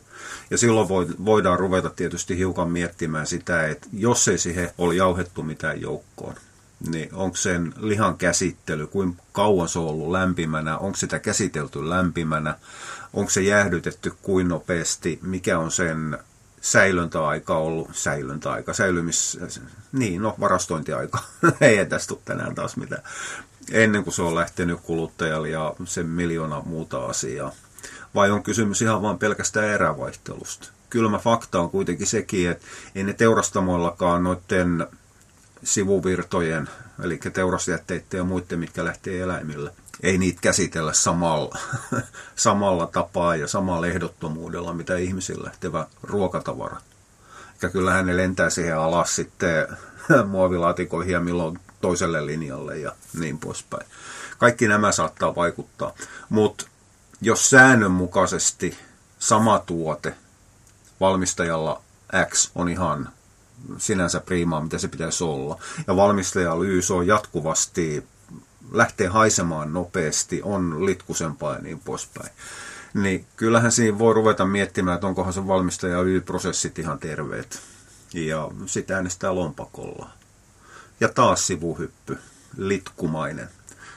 Ja 0.49 0.57
silloin 0.57 0.89
voidaan 1.25 1.59
ruveta 1.59 1.89
tietysti 1.89 2.37
hiukan 2.37 2.71
miettimään 2.71 3.27
sitä, 3.27 3.67
että 3.67 3.87
jos 3.93 4.27
ei 4.27 4.37
siihen 4.37 4.71
ole 4.77 4.95
jauhettu 4.95 5.43
mitään 5.43 5.81
joukkoon, 5.81 6.35
niin 6.89 7.09
onko 7.13 7.37
sen 7.37 7.73
lihan 7.77 8.17
käsittely, 8.17 8.87
kuinka 8.87 9.23
kauan 9.31 9.69
se 9.69 9.79
on 9.79 9.85
ollut 9.85 10.11
lämpimänä, 10.11 10.77
onko 10.77 10.97
sitä 10.97 11.19
käsitelty 11.19 11.89
lämpimänä, 11.89 12.55
onko 13.13 13.29
se 13.29 13.41
jäähdytetty 13.41 14.13
kuin 14.21 14.47
nopeasti, 14.47 15.19
mikä 15.21 15.59
on 15.59 15.71
sen 15.71 16.17
säilöntäaika 16.63 17.57
ollut, 17.57 17.89
säilöntäaika, 17.91 18.73
säilymis, 18.73 19.39
niin 19.91 20.21
no 20.21 20.35
varastointiaika, 20.39 21.19
ei 21.61 21.85
tästä 21.85 22.07
tule 22.07 22.19
tänään 22.25 22.55
taas 22.55 22.77
mitään, 22.77 23.03
ennen 23.71 24.03
kuin 24.03 24.13
se 24.13 24.21
on 24.21 24.35
lähtenyt 24.35 24.79
kuluttajalle 24.81 25.49
ja 25.49 25.73
sen 25.85 26.05
miljoona 26.05 26.61
muuta 26.65 27.05
asiaa. 27.05 27.51
Vai 28.15 28.31
on 28.31 28.43
kysymys 28.43 28.81
ihan 28.81 29.01
vain 29.01 29.17
pelkästään 29.17 29.67
erävaihtelusta? 29.67 30.69
Kylmä 30.89 31.17
fakta 31.17 31.59
on 31.59 31.69
kuitenkin 31.69 32.07
sekin, 32.07 32.49
että 32.49 32.65
ei 32.95 33.03
ne 33.03 33.13
teurastamoillakaan 33.13 34.23
noiden 34.23 34.87
sivuvirtojen, 35.63 36.69
eli 37.03 37.17
teurasjätteiden 37.33 38.17
ja 38.17 38.23
muiden, 38.23 38.59
mitkä 38.59 38.85
lähtee 38.85 39.21
eläimille, 39.21 39.71
ei 40.03 40.17
niitä 40.17 40.41
käsitellä 40.41 40.93
samalla, 40.93 41.57
samalla 42.35 42.87
tapaa 42.87 43.35
ja 43.35 43.47
samalla 43.47 43.87
ehdottomuudella, 43.87 44.73
mitä 44.73 44.97
ihmisillä 44.97 45.45
lähtevä 45.45 45.87
ruokatavara. 46.03 46.77
Ja 47.61 47.69
kyllähän 47.69 48.05
ne 48.05 48.17
lentää 48.17 48.49
siihen 48.49 48.77
alas 48.77 49.15
sitten 49.15 49.67
muovilaatikoihin 50.27 51.13
ja 51.13 51.19
milloin 51.19 51.59
toiselle 51.81 52.25
linjalle 52.25 52.77
ja 52.77 52.91
niin 53.19 53.39
poispäin. 53.39 53.85
Kaikki 54.37 54.67
nämä 54.67 54.91
saattaa 54.91 55.35
vaikuttaa, 55.35 55.93
mutta 56.29 56.65
jos 57.21 57.49
säännönmukaisesti 57.49 58.77
sama 59.19 59.59
tuote 59.59 60.15
valmistajalla 60.99 61.81
X 62.29 62.51
on 62.55 62.69
ihan 62.69 63.09
sinänsä 63.77 64.19
priimaa, 64.19 64.61
mitä 64.61 64.77
se 64.77 64.87
pitäisi 64.87 65.23
olla, 65.23 65.59
ja 65.87 65.95
valmistajalla 65.95 66.65
Y 66.65 66.79
on 66.95 67.07
jatkuvasti 67.07 68.07
lähtee 68.71 69.07
haisemaan 69.07 69.73
nopeasti, 69.73 70.41
on 70.43 70.85
litkusempaa 70.85 71.53
ja 71.53 71.61
niin 71.61 71.79
poispäin. 71.79 72.29
Niin 72.93 73.25
kyllähän 73.35 73.71
siinä 73.71 73.99
voi 73.99 74.13
ruveta 74.13 74.45
miettimään, 74.45 74.95
että 74.95 75.07
onkohan 75.07 75.33
se 75.33 75.47
valmistaja 75.47 76.01
Y-prosessit 76.01 76.79
ihan 76.79 76.99
terveet. 76.99 77.61
Ja 78.13 78.49
sitä 78.65 78.95
äänestää 78.95 79.35
lompakolla. 79.35 80.09
Ja 80.99 81.09
taas 81.09 81.47
sivuhyppy, 81.47 82.17
litkumainen. 82.57 83.49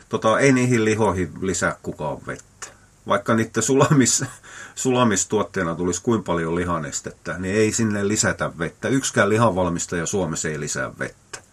Tota, 0.09 0.39
ei 0.39 0.53
niihin 0.53 0.85
lihoihin 0.85 1.33
lisää 1.41 1.77
kukaan 1.83 2.19
vettä. 2.27 2.67
Vaikka 3.07 3.35
niiden 3.35 3.63
sulamis, 3.63 4.25
sulamistuotteena 4.75 5.75
tulisi 5.75 6.03
kuin 6.03 6.25
paljon 6.25 6.55
lihanestettä, 6.55 7.39
niin 7.39 7.55
ei 7.55 7.73
sinne 7.73 8.09
lisätä 8.09 8.59
vettä. 8.59 8.89
Yksikään 8.89 9.29
lihanvalmistaja 9.29 10.07
Suomessa 10.07 10.49
ei 10.49 10.61
lisää 10.61 10.99
vettä. 10.99 11.46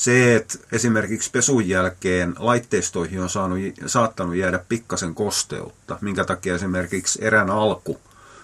Se, 0.00 0.36
että 0.36 0.58
esimerkiksi 0.72 1.30
pesun 1.30 1.68
jälkeen 1.68 2.34
laitteistoihin 2.38 3.20
on 3.20 3.30
saanut, 3.30 3.58
saattanut 3.86 4.36
jäädä 4.36 4.64
pikkasen 4.68 5.14
kosteutta, 5.14 5.98
minkä 6.00 6.24
takia 6.24 6.54
esimerkiksi 6.54 7.24
erän 7.24 7.50
alku 7.50 8.00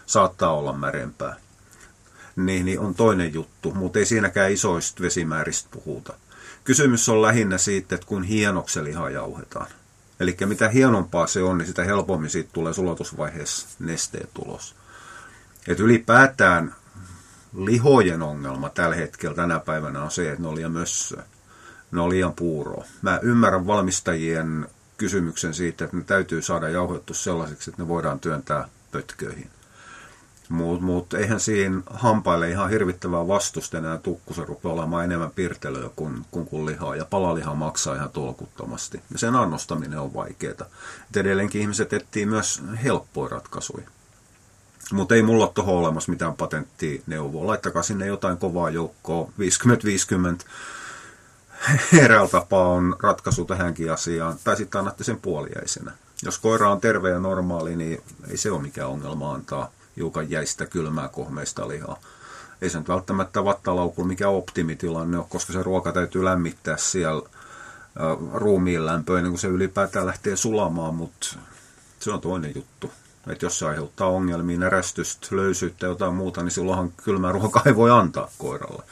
saattaa 0.07 0.53
olla 0.53 0.73
märempää 0.73 1.37
niin, 2.37 2.65
niin 2.65 2.81
on 2.81 2.95
toinen 2.95 3.35
juttu, 3.35 3.75
mutta 3.75 3.99
ei 3.99 4.07
siinäkään 4.07 4.53
isoista 4.53 5.03
vesimääristä 5.03 5.69
puhuta. 5.73 6.13
Kysymys 6.65 7.09
on 7.09 7.23
lähinnä 7.23 7.59
siitä, 7.59 7.95
että 7.95 8.07
kun 8.07 8.25
hienoksi 8.25 8.85
liha 8.85 9.11
jauhetaan. 9.11 9.67
Eli 10.21 10.37
mitä 10.45 10.69
hienompaa 10.69 11.27
se 11.27 11.43
on, 11.43 11.59
niin 11.59 11.67
sitä 11.67 11.85
helpommin 11.85 12.31
siitä 12.31 12.51
tulee 12.53 12.75
sulatusvaiheessa 12.75 13.69
nesteen 13.79 14.29
tulos. 14.35 14.75
Et 15.69 15.81
ylipäätään 15.81 16.75
lihojen 17.57 18.23
ongelma 18.23 18.69
tällä 18.69 18.97
hetkellä 18.97 19.37
tänä 19.37 19.61
päivänä 19.61 20.03
on 20.03 20.11
se, 20.11 20.31
että 20.31 20.43
ne 20.43 20.49
on 20.49 20.55
liian 20.55 20.73
mössöä. 20.73 21.25
Ne 21.91 22.01
on 22.01 22.11
liian 22.11 22.33
puuroa. 22.33 22.85
Mä 23.03 23.19
ymmärrän 23.23 23.67
valmistajien 23.67 24.67
kysymyksen 24.97 25.55
siitä, 25.55 25.85
että 25.85 25.97
ne 25.97 26.05
täytyy 26.05 26.43
saada 26.43 26.69
jauhettu 26.69 27.15
sellaiseksi, 27.15 27.71
että 27.71 27.83
ne 27.83 27.89
voidaan 27.89 28.21
työntää 28.21 28.69
pötköihin. 28.93 29.51
Mutta 30.49 30.85
mut, 30.85 31.15
eihän 31.15 31.41
siinä 31.41 31.83
hampaille 31.91 32.51
ihan 32.51 32.71
hirvittävää 32.71 33.29
vastusta 33.29 33.79
enää 33.79 33.99
tukku, 33.99 34.35
se 34.35 34.45
rupeaa 34.45 34.75
olemaan 34.75 35.05
enemmän 35.05 35.31
pirtelöä 35.31 35.91
kuin, 35.97 36.27
kuin, 36.31 36.47
kuin 36.47 36.67
lihaa, 36.67 36.97
ja 36.97 37.05
palaliha 37.05 37.55
maksaa 37.55 37.95
ihan 37.95 38.11
tolkuttomasti. 38.11 39.01
Ja 39.13 39.19
sen 39.19 39.35
annostaminen 39.35 39.99
on 39.99 40.15
vaikeaa. 40.15 40.53
Et 41.11 41.17
edelleenkin 41.17 41.61
ihmiset 41.61 41.93
etsii 41.93 42.27
myös 42.27 42.63
helppoja 42.85 43.29
ratkaisuja. 43.29 43.89
Mutta 44.93 45.15
ei 45.15 45.23
mulla 45.23 45.47
tuohon 45.47 45.75
olemassa 45.75 46.13
mitään 46.13 46.35
patenttia 46.35 47.03
neuvoa. 47.07 47.47
Laittakaa 47.47 47.83
sinne 47.83 48.07
jotain 48.07 48.39
kovaa 48.39 48.71
joukkoa, 48.71 49.31
50-50. 50.43 50.45
Eräällä 51.99 52.29
tapaa 52.29 52.69
on 52.69 52.97
ratkaisu 53.03 53.45
tähänkin 53.45 53.93
asiaan, 53.93 54.37
tai 54.45 54.57
sitten 54.57 54.79
annatte 54.79 55.05
sen 55.05 55.21
puoliäisenä. 55.21 55.93
Jos 56.23 56.39
koira 56.39 56.71
on 56.71 56.81
terve 56.81 57.11
ja 57.11 57.19
normaali, 57.19 57.77
niin 57.77 58.03
ei 58.31 58.37
se 58.37 58.51
ole 58.51 58.63
mikään 58.63 58.89
ongelma 58.89 59.35
antaa 59.35 59.71
hiukan 59.97 60.31
jäistä 60.31 60.67
kylmää 60.67 61.09
kohmeista 61.09 61.69
lihaa. 61.69 61.99
Ei 62.63 62.71
se 62.71 62.79
nyt 62.79 62.89
välttämättä 62.89 63.45
vattalaukulla 63.45 64.09
mikä 64.09 64.29
optimitilanne 64.29 65.19
ole, 65.19 65.27
koska 65.29 65.53
se 65.53 65.63
ruoka 65.63 65.93
täytyy 65.93 66.25
lämmittää 66.25 66.77
siellä 66.77 67.29
ruumiin 68.33 68.87
lämpöön 68.87 69.19
ennen 69.19 69.33
kuin 69.33 69.41
se 69.41 69.49
ylipäätään 69.49 70.07
lähtee 70.07 70.37
sulamaan, 70.37 70.95
mutta 70.95 71.37
se 72.01 72.11
on 72.11 72.21
toinen 72.21 72.53
juttu. 72.55 72.91
Että 73.27 73.47
jos 73.47 73.59
se 73.59 73.67
aiheuttaa 73.67 74.09
ongelmia, 74.09 74.59
närästystä, 74.59 75.37
löysyyttä 75.37 75.87
ja 75.87 75.91
jotain 75.91 76.15
muuta, 76.15 76.43
niin 76.43 76.51
silloinhan 76.51 76.93
kylmää 77.05 77.33
ruokaa 77.33 77.63
ei 77.67 77.77
voi 77.77 77.91
antaa 77.91 78.31
koiralle. 78.39 78.83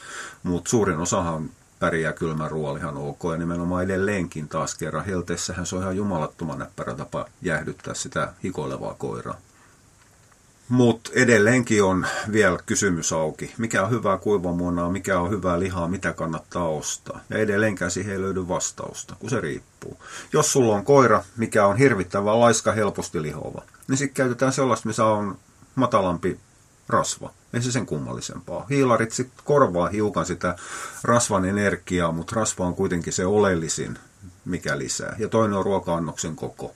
Mutta 0.43 0.69
suurin 0.69 0.99
osahan 0.99 1.49
pärjää 1.79 2.13
kylmän 2.13 2.51
ruoalla 2.51 2.79
ihan 2.79 2.97
ok. 2.97 3.23
Ja 3.31 3.37
nimenomaan 3.37 3.83
edelleenkin 3.83 4.47
taas 4.47 4.75
kerran 4.75 5.05
helteessähän 5.05 5.65
se 5.65 5.75
on 5.75 5.81
ihan 5.81 5.97
jumalattoman 5.97 6.59
näppärä 6.59 6.93
tapa 6.95 7.25
jäähdyttää 7.41 7.93
sitä 7.93 8.33
hikoilevaa 8.43 8.93
koiraa. 8.93 9.37
Mutta 10.69 11.09
edelleenkin 11.13 11.83
on 11.83 12.07
vielä 12.31 12.59
kysymys 12.65 13.13
auki. 13.13 13.53
Mikä 13.57 13.83
on 13.83 13.89
hyvää 13.89 14.17
kuivamuonaa, 14.17 14.89
mikä 14.89 15.19
on 15.19 15.29
hyvää 15.29 15.59
lihaa, 15.59 15.87
mitä 15.87 16.13
kannattaa 16.13 16.69
ostaa. 16.69 17.19
Ja 17.29 17.37
edelleenkään 17.37 17.91
siihen 17.91 18.13
ei 18.13 18.21
löydy 18.21 18.47
vastausta, 18.47 19.15
kun 19.19 19.29
se 19.29 19.41
riippuu. 19.41 19.97
Jos 20.33 20.51
sulla 20.51 20.75
on 20.75 20.85
koira, 20.85 21.23
mikä 21.37 21.65
on 21.65 21.77
hirvittävän 21.77 22.39
laiska, 22.39 22.71
helposti 22.71 23.21
lihova, 23.21 23.61
niin 23.87 23.97
sitten 23.97 24.15
käytetään 24.15 24.53
sellaista, 24.53 24.87
missä 24.87 25.05
on 25.05 25.37
matalampi 25.75 26.39
rasva. 26.89 27.33
Ei 27.55 27.61
se 27.61 27.71
sen 27.71 27.85
kummallisempaa. 27.85 28.65
Hiilarit 28.69 29.11
sitten 29.11 29.45
korvaa 29.45 29.87
hiukan 29.87 30.25
sitä 30.25 30.55
rasvan 31.03 31.45
energiaa, 31.45 32.11
mutta 32.11 32.35
rasva 32.35 32.65
on 32.65 32.75
kuitenkin 32.75 33.13
se 33.13 33.25
oleellisin, 33.25 33.99
mikä 34.45 34.77
lisää. 34.77 35.15
Ja 35.19 35.29
toinen 35.29 35.57
on 35.57 35.65
ruoka-annoksen 35.65 36.35
koko. 36.35 36.73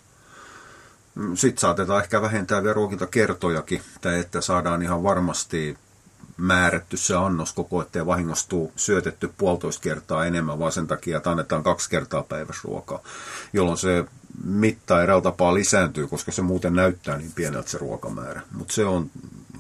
Sitten 1.35 1.61
saatetaan 1.61 2.03
ehkä 2.03 2.21
vähentää 2.21 2.63
vielä 2.63 2.73
ruokintakertojakin, 2.73 3.81
että 4.19 4.41
saadaan 4.41 4.81
ihan 4.81 5.03
varmasti 5.03 5.77
määrätty 6.37 6.97
se 6.97 7.15
annos 7.15 7.53
koko, 7.53 7.81
ettei 7.81 8.05
vahingostuu 8.05 8.71
syötetty 8.75 9.33
puolitoista 9.37 9.81
kertaa 9.81 10.25
enemmän, 10.25 10.59
vaan 10.59 10.71
sen 10.71 10.87
takia, 10.87 11.17
että 11.17 11.31
annetaan 11.31 11.63
kaksi 11.63 11.89
kertaa 11.89 12.23
päivässä 12.23 12.61
ruokaa, 12.63 12.99
jolloin 13.53 13.77
se 13.77 14.05
mitta 14.43 15.03
eräällä 15.03 15.21
tapaa 15.21 15.53
lisääntyy, 15.53 16.07
koska 16.07 16.31
se 16.31 16.41
muuten 16.41 16.73
näyttää 16.73 17.17
niin 17.17 17.31
pieneltä 17.35 17.69
se 17.69 17.77
ruokamäärä. 17.77 18.41
Mutta 18.51 18.73
se 18.73 18.85
on 18.85 19.11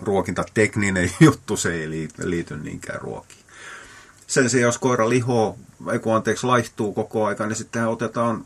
ruokintatekninen 0.01 1.11
juttu, 1.19 1.57
se 1.57 1.73
ei 1.73 1.89
liity 2.23 2.57
niinkään 2.57 3.01
ruokiin. 3.01 3.39
Sen 4.27 4.49
sijaan, 4.49 4.67
jos 4.67 4.77
koira 4.77 5.09
liho, 5.09 5.57
ei 5.91 5.99
kun 5.99 6.15
anteeksi, 6.15 6.47
laihtuu 6.47 6.93
koko 6.93 7.25
aika, 7.25 7.47
niin 7.47 7.55
sitten 7.55 7.87
otetaan 7.87 8.43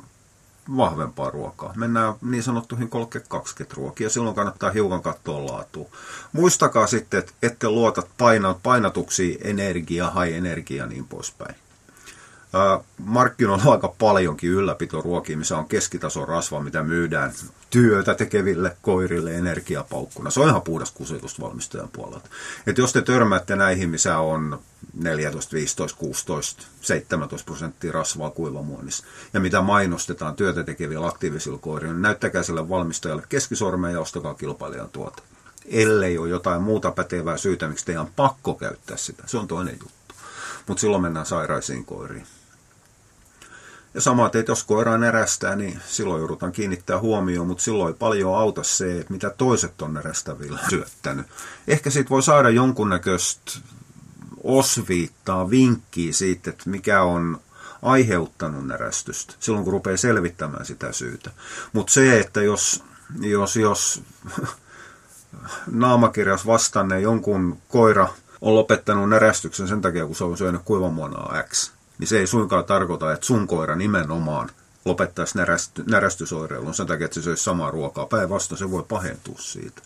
vahvempaa 0.77 1.29
ruokaa. 1.29 1.73
Mennään 1.75 2.13
niin 2.21 2.43
sanottuihin 2.43 2.89
30-20 3.33 3.73
ruokia, 3.73 4.09
silloin 4.09 4.35
kannattaa 4.35 4.71
hiukan 4.71 5.01
katsoa 5.01 5.45
laatua. 5.45 5.89
Muistakaa 6.31 6.87
sitten, 6.87 7.19
että 7.19 7.33
ette 7.43 7.69
luota 7.69 8.03
paina, 8.17 8.55
painatuksiin 8.63 9.37
energia, 9.41 10.11
high 10.11 10.37
energia 10.37 10.85
niin 10.85 11.07
poispäin. 11.07 11.55
Markkinoilla 12.97 13.63
on 13.63 13.71
aika 13.71 13.93
paljonkin 13.99 14.49
ylläpitoruokia, 14.49 15.37
missä 15.37 15.57
on 15.57 15.67
keskitason 15.67 16.27
rasva, 16.27 16.59
mitä 16.59 16.83
myydään 16.83 17.33
työtä 17.69 18.15
tekeville 18.15 18.77
koirille 18.81 19.35
energiapaukkuna. 19.35 20.29
Se 20.29 20.39
on 20.39 20.49
ihan 20.49 20.61
puhdas 20.61 20.91
kusetus 20.91 21.41
valmistajan 21.41 21.89
puolelta. 21.93 22.29
Et 22.67 22.77
jos 22.77 22.93
te 22.93 23.01
törmäätte 23.01 23.55
näihin, 23.55 23.89
missä 23.89 24.17
on 24.17 24.59
14, 24.93 25.53
15, 25.53 25.97
16, 25.97 26.63
17 26.81 27.45
prosenttia 27.45 27.91
rasvaa 27.91 28.29
kuivamuonissa, 28.29 29.05
ja 29.33 29.39
mitä 29.39 29.61
mainostetaan 29.61 30.35
työtä 30.35 30.63
tekevillä 30.63 31.07
aktiivisilla 31.07 31.57
koirilla, 31.57 31.93
niin 31.93 32.01
näyttäkää 32.01 32.43
sille 32.43 32.69
valmistajalle 32.69 33.23
keskisormeen 33.29 33.93
ja 33.93 34.01
ostakaa 34.01 34.33
kilpailijan 34.33 34.89
tuota. 34.89 35.23
Ellei 35.65 36.17
ole 36.17 36.29
jotain 36.29 36.61
muuta 36.61 36.91
pätevää 36.91 37.37
syytä, 37.37 37.67
miksi 37.67 37.85
teidän 37.85 38.01
on 38.01 38.11
pakko 38.15 38.53
käyttää 38.53 38.97
sitä. 38.97 39.23
Se 39.25 39.37
on 39.37 39.47
toinen 39.47 39.77
juttu. 39.81 40.15
Mutta 40.67 40.81
silloin 40.81 41.01
mennään 41.01 41.25
sairaisiin 41.25 41.85
koiriin. 41.85 42.27
Ja 43.93 44.01
sama, 44.01 44.25
että 44.25 44.51
jos 44.51 44.63
koira 44.63 44.97
närästää, 44.97 45.55
niin 45.55 45.79
silloin 45.87 46.19
joudutaan 46.19 46.51
kiinnittää 46.51 46.99
huomioon, 46.99 47.47
mutta 47.47 47.63
silloin 47.63 47.93
ei 47.93 47.99
paljon 47.99 48.37
auta 48.37 48.63
se, 48.63 48.99
että 48.99 49.13
mitä 49.13 49.29
toiset 49.29 49.81
on 49.81 49.93
närästävillä 49.93 50.59
syöttänyt. 50.69 51.25
Ehkä 51.67 51.89
siitä 51.89 52.09
voi 52.09 52.23
saada 52.23 52.49
jonkunnäköistä 52.49 53.51
osviittaa, 54.43 55.49
vinkkiä 55.49 56.13
siitä, 56.13 56.49
että 56.49 56.69
mikä 56.69 57.01
on 57.01 57.41
aiheuttanut 57.81 58.67
närästystä, 58.67 59.33
silloin 59.39 59.63
kun 59.63 59.73
rupeaa 59.73 59.97
selvittämään 59.97 60.65
sitä 60.65 60.91
syytä. 60.91 61.31
Mutta 61.73 61.93
se, 61.93 62.19
että 62.19 62.41
jos, 62.41 62.83
jos, 63.19 63.55
jos 63.55 64.03
naamakirjas 65.71 66.45
vastanneen 66.45 67.03
jonkun 67.03 67.57
koira 67.67 68.07
on 68.41 68.55
lopettanut 68.55 69.09
närästyksen 69.09 69.67
sen 69.67 69.81
takia, 69.81 70.05
kun 70.05 70.15
se 70.15 70.23
on 70.23 70.37
syönyt 70.37 70.61
kuivamuonaa 70.65 71.43
X, 71.43 71.71
niin 71.97 72.07
se 72.07 72.19
ei 72.19 72.27
suinkaan 72.27 72.65
tarkoita, 72.65 73.13
että 73.13 73.25
sun 73.25 73.47
koira 73.47 73.75
nimenomaan 73.75 74.49
lopettaisi 74.85 75.37
närästy, 75.37 75.83
närästysoireilun 75.87 76.73
sen 76.73 76.87
takia, 76.87 77.05
että 77.05 77.15
se 77.15 77.21
söisi 77.21 77.43
samaa 77.43 77.71
ruokaa. 77.71 78.05
Päinvastoin 78.05 78.59
se 78.59 78.71
voi 78.71 78.83
pahentua 78.89 79.37
siitä. 79.39 79.81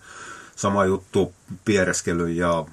Sama 0.55 0.85
juttu 0.85 1.33
piereskely 1.65 2.29
ja, 2.29 2.65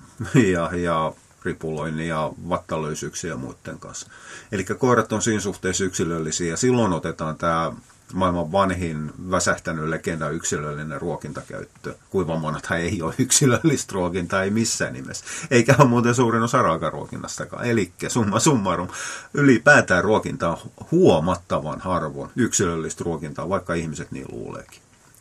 ja, 0.52 0.70
ja 0.76 1.12
ripuloinnin 1.44 2.08
ja 2.08 2.32
vattalöisyyksiä 2.48 3.30
ja 3.30 3.36
muiden 3.36 3.78
kanssa. 3.78 4.10
Eli 4.52 4.64
koirat 4.64 5.12
on 5.12 5.22
siinä 5.22 5.40
suhteessa 5.40 5.84
yksilöllisiä 5.84 6.50
ja 6.50 6.56
silloin 6.56 6.92
otetaan 6.92 7.36
tämä 7.36 7.72
maailman 8.12 8.52
vanhin 8.52 9.12
väsähtänyt 9.30 9.88
legenda 9.88 10.28
yksilöllinen 10.28 11.00
ruokintakäyttö. 11.00 11.94
Kuivamonathan 12.10 12.78
ei 12.78 13.02
ole 13.02 13.14
yksilöllistä 13.18 13.92
ruokintaa, 13.92 14.42
ei 14.42 14.50
missään 14.50 14.92
nimessä. 14.92 15.24
Eikä 15.50 15.74
ole 15.78 15.88
muuten 15.88 16.14
suurin 16.14 16.42
osa 16.42 16.62
raakaruokinnastakaan. 16.62 17.64
Eli 17.64 17.92
summa 18.08 18.40
summarum, 18.40 18.88
ylipäätään 19.34 20.04
ruokinta 20.04 20.48
on 20.48 20.58
huomattavan 20.90 21.80
harvoin 21.80 22.30
yksilöllistä 22.36 23.04
ruokintaa, 23.04 23.48
vaikka 23.48 23.74
ihmiset 23.74 24.12
niin 24.12 24.26
luuleekin. 24.32 24.80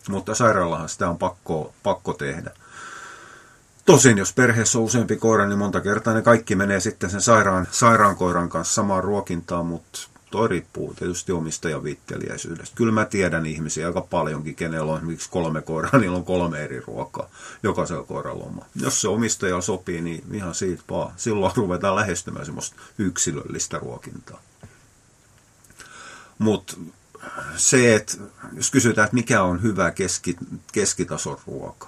Mutta 0.09 0.35
sairaalahan 0.35 0.89
sitä 0.89 1.09
on 1.09 1.17
pakko, 1.17 1.73
pakko 1.83 2.13
tehdä. 2.13 2.51
Tosin 3.85 4.17
jos 4.17 4.33
perheessä 4.33 4.77
on 4.77 4.83
useampi 4.83 5.15
koira, 5.15 5.47
niin 5.47 5.59
monta 5.59 5.81
kertaa 5.81 6.13
ne 6.13 6.21
kaikki 6.21 6.55
menee 6.55 6.79
sitten 6.79 7.09
sen 7.09 7.21
sairaan, 7.21 7.67
sairaankoiran 7.71 8.49
kanssa 8.49 8.73
samaan 8.73 9.03
ruokintaan, 9.03 9.65
mutta 9.65 9.99
toi 10.33 10.47
riippuu 10.47 10.93
tietysti 10.93 11.31
omistajan 11.31 11.83
viitteliäisyydestä. 11.83 12.75
Kyllä 12.75 12.91
mä 12.91 13.05
tiedän 13.05 13.45
ihmisiä 13.45 13.87
aika 13.87 14.01
paljonkin, 14.01 14.55
kenellä 14.55 14.91
on 14.91 14.97
esimerkiksi 14.97 15.29
kolme 15.29 15.61
koiraa, 15.61 15.97
niillä 15.99 16.17
on 16.17 16.25
kolme 16.25 16.63
eri 16.63 16.79
ruokaa, 16.87 17.29
jokaisella 17.63 18.03
koiralla 18.03 18.43
oma. 18.43 18.65
Jos 18.75 19.01
se 19.01 19.07
omistaja 19.07 19.61
sopii, 19.61 20.01
niin 20.01 20.23
ihan 20.33 20.55
siitä 20.55 20.83
vaan. 20.89 21.13
Silloin 21.17 21.53
ruvetaan 21.55 21.95
lähestymään 21.95 22.45
semmoista 22.45 22.75
yksilöllistä 22.97 23.79
ruokintaa. 23.79 24.41
Mutta 26.39 26.77
se, 27.55 27.95
että 27.95 28.17
jos 28.53 28.71
kysytään, 28.71 29.05
että 29.05 29.15
mikä 29.15 29.43
on 29.43 29.61
hyvä 29.61 29.91
keski, 29.91 30.35
keskitason 30.71 31.37
ruoka, 31.47 31.87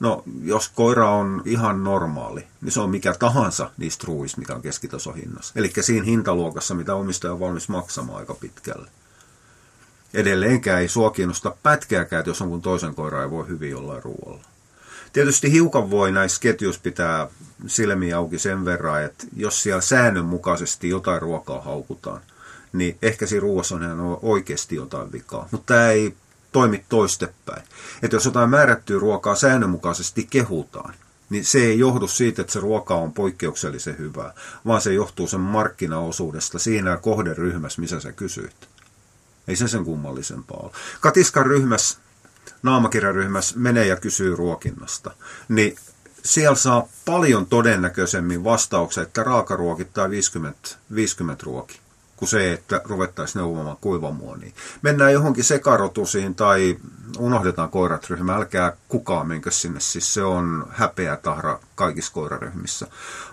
No, 0.00 0.24
jos 0.42 0.68
koira 0.68 1.10
on 1.10 1.42
ihan 1.44 1.84
normaali, 1.84 2.46
niin 2.60 2.72
se 2.72 2.80
on 2.80 2.90
mikä 2.90 3.14
tahansa 3.18 3.70
niistä 3.76 4.04
ruuista, 4.06 4.40
mikä 4.40 4.54
on 4.54 4.62
keskitasohinnassa. 4.62 5.52
Eli 5.56 5.72
siinä 5.80 6.04
hintaluokassa, 6.04 6.74
mitä 6.74 6.94
omistaja 6.94 7.32
on 7.32 7.40
valmis 7.40 7.68
maksamaan 7.68 8.18
aika 8.18 8.34
pitkälle. 8.34 8.90
Edelleenkään 10.14 10.80
ei 10.80 10.88
sua 10.88 11.10
kiinnosta 11.10 11.56
pätkääkään, 11.62 12.20
että 12.20 12.30
jos 12.30 12.42
on 12.42 12.48
kun 12.48 12.62
toisen 12.62 12.94
koira 12.94 13.22
ei 13.22 13.30
voi 13.30 13.48
hyvin 13.48 13.70
jollain 13.70 14.02
ruoalla. 14.02 14.44
Tietysti 15.12 15.52
hiukan 15.52 15.90
voi 15.90 16.12
näissä 16.12 16.40
ketjuissa 16.40 16.80
pitää 16.84 17.28
silmiä 17.66 18.16
auki 18.16 18.38
sen 18.38 18.64
verran, 18.64 19.04
että 19.04 19.26
jos 19.36 19.62
siellä 19.62 19.80
säännönmukaisesti 19.80 20.88
jotain 20.88 21.22
ruokaa 21.22 21.60
haukutaan, 21.60 22.20
niin 22.72 22.98
ehkä 23.02 23.26
siinä 23.26 23.42
ruoassa 23.42 23.74
on 23.74 23.82
ihan 23.82 24.18
oikeasti 24.22 24.76
jotain 24.76 25.12
vikaa. 25.12 25.48
Mutta 25.50 25.74
tämä 25.74 25.88
ei 25.90 26.14
toimi 26.54 26.84
toistepäin. 26.88 27.62
Että 28.02 28.16
jos 28.16 28.24
jotain 28.24 28.50
määrättyä 28.50 28.98
ruokaa 28.98 29.34
säännönmukaisesti 29.34 30.26
kehutaan, 30.30 30.94
niin 31.30 31.44
se 31.44 31.58
ei 31.58 31.78
johdu 31.78 32.08
siitä, 32.08 32.42
että 32.42 32.52
se 32.52 32.60
ruoka 32.60 32.94
on 32.94 33.12
poikkeuksellisen 33.12 33.98
hyvää, 33.98 34.34
vaan 34.66 34.80
se 34.80 34.92
johtuu 34.92 35.26
sen 35.26 35.40
markkinaosuudesta 35.40 36.58
siinä 36.58 36.96
kohderyhmässä, 36.96 37.80
missä 37.80 38.00
sä 38.00 38.12
kysyit. 38.12 38.68
Ei 39.48 39.56
se 39.56 39.68
sen 39.68 39.84
kummallisempaa 39.84 40.60
ole. 40.62 40.72
Katiskan 41.00 41.46
ryhmässä, 41.46 41.98
naamakirjaryhmässä 42.62 43.58
menee 43.58 43.86
ja 43.86 43.96
kysyy 43.96 44.36
ruokinnasta, 44.36 45.10
niin 45.48 45.76
siellä 46.24 46.56
saa 46.56 46.88
paljon 47.04 47.46
todennäköisemmin 47.46 48.44
vastauksia, 48.44 49.02
että 49.02 49.22
raakaruokittaa 49.22 50.10
50, 50.10 50.68
50 50.94 51.44
ruoki 51.46 51.80
kuin 52.16 52.28
se, 52.28 52.52
että 52.52 52.80
ruvettaisiin 52.84 53.40
neuvomaan 53.40 53.76
kuivamuoniin. 53.80 54.54
Mennään 54.82 55.12
johonkin 55.12 55.44
sekarotusiin 55.44 56.34
tai 56.34 56.76
unohdetaan 57.18 57.70
koirat 57.70 58.10
ryhmä, 58.10 58.34
älkää 58.34 58.76
kukaan 58.88 59.28
menkö 59.28 59.50
sinne, 59.50 59.80
siis 59.80 60.14
se 60.14 60.22
on 60.22 60.66
häpeä 60.70 61.16
tahra 61.16 61.60
kaikissa 61.74 62.12
koiraryhmissä. 62.12 62.86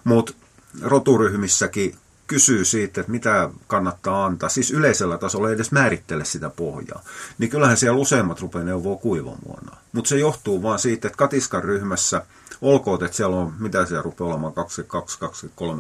Mutta 0.04 0.34
roturyhmissäkin 0.82 1.96
kysyy 2.28 2.66
siitä, 2.66 3.02
että 3.02 3.12
mitä 3.12 3.50
kannattaa 3.68 4.26
antaa, 4.26 4.50
siis 4.50 4.72
yleisellä 4.72 5.18
tasolla 5.18 5.50
ei 5.50 5.56
edes 5.56 5.72
määrittele 5.72 6.26
sitä 6.26 6.50
pohjaa, 6.50 7.04
niin 7.38 7.50
kyllähän 7.50 7.78
siellä 7.78 8.00
useimmat 8.00 8.42
rupeaa 8.42 8.64
neuvoa 8.64 8.96
kuivamuonaa. 8.96 9.82
Mutta 9.92 10.10
se 10.10 10.18
johtuu 10.18 10.64
vaan 10.64 10.80
siitä, 10.80 11.08
että 11.08 11.18
katiskan 11.18 11.64
ryhmässä, 11.64 12.26
olkoon, 12.62 13.04
että 13.04 13.18
siellä 13.18 13.36
on, 13.36 13.54
mitä 13.60 13.86
siellä 13.86 14.02
rupeaa 14.02 14.30
olemaan, 14.30 14.54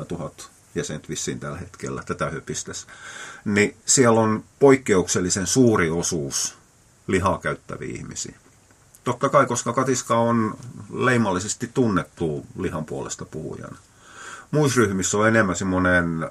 22-23 0.01 0.05
tuhatta 0.05 0.43
jäsenet 0.75 1.10
vissiin 1.10 1.39
tällä 1.39 1.57
hetkellä 1.57 2.03
tätä 2.05 2.29
hypistässä, 2.29 2.88
niin 3.45 3.77
siellä 3.86 4.19
on 4.19 4.43
poikkeuksellisen 4.60 5.47
suuri 5.47 5.89
osuus 5.89 6.57
lihaa 7.07 7.38
käyttäviä 7.38 7.95
ihmisiä. 7.95 8.36
Totta 9.03 9.29
kai, 9.29 9.45
koska 9.45 9.73
katiska 9.73 10.19
on 10.19 10.57
leimallisesti 10.93 11.71
tunnettu 11.73 12.45
lihan 12.57 12.86
puolesta 12.86 13.25
puhujana. 13.25 13.77
Muissa 14.51 14.81
ryhmissä 14.81 15.17
on 15.17 15.27
enemmän 15.27 15.55
semmoinen 15.55 16.29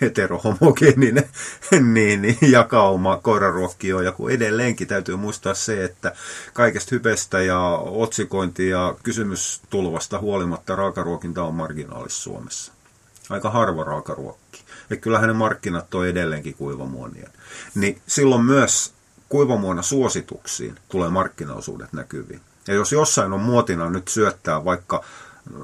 heterohomogeeninen 0.00 1.28
niin, 1.94 2.22
niin, 2.22 2.38
jakauma 2.42 3.16
koiraruokkia. 3.16 4.02
Ja 4.02 4.12
kun 4.12 4.30
edelleenkin 4.30 4.88
täytyy 4.88 5.16
muistaa 5.16 5.54
se, 5.54 5.84
että 5.84 6.12
kaikesta 6.52 6.94
hypestä 6.94 7.42
ja 7.42 7.68
otsikointia 7.84 8.78
ja 8.78 8.94
kysymystulvasta 9.02 10.18
huolimatta 10.18 10.76
raakaruokinta 10.76 11.44
on 11.44 11.54
marginaalis 11.54 12.22
Suomessa 12.22 12.72
aika 13.34 13.50
harva 13.50 13.84
raakaruokki. 13.84 14.62
Ja 14.90 14.96
kyllähän 14.96 15.28
ne 15.28 15.34
markkinat 15.34 15.94
on 15.94 16.06
edelleenkin 16.06 16.54
kuivamuonien. 16.54 17.30
Niin 17.74 18.00
silloin 18.06 18.44
myös 18.44 18.92
kuivamuona 19.28 19.82
suosituksiin 19.82 20.74
tulee 20.88 21.10
markkinaosuudet 21.10 21.92
näkyviin. 21.92 22.40
Ja 22.68 22.74
jos 22.74 22.92
jossain 22.92 23.32
on 23.32 23.40
muotina 23.40 23.90
nyt 23.90 24.08
syöttää 24.08 24.64
vaikka, 24.64 25.04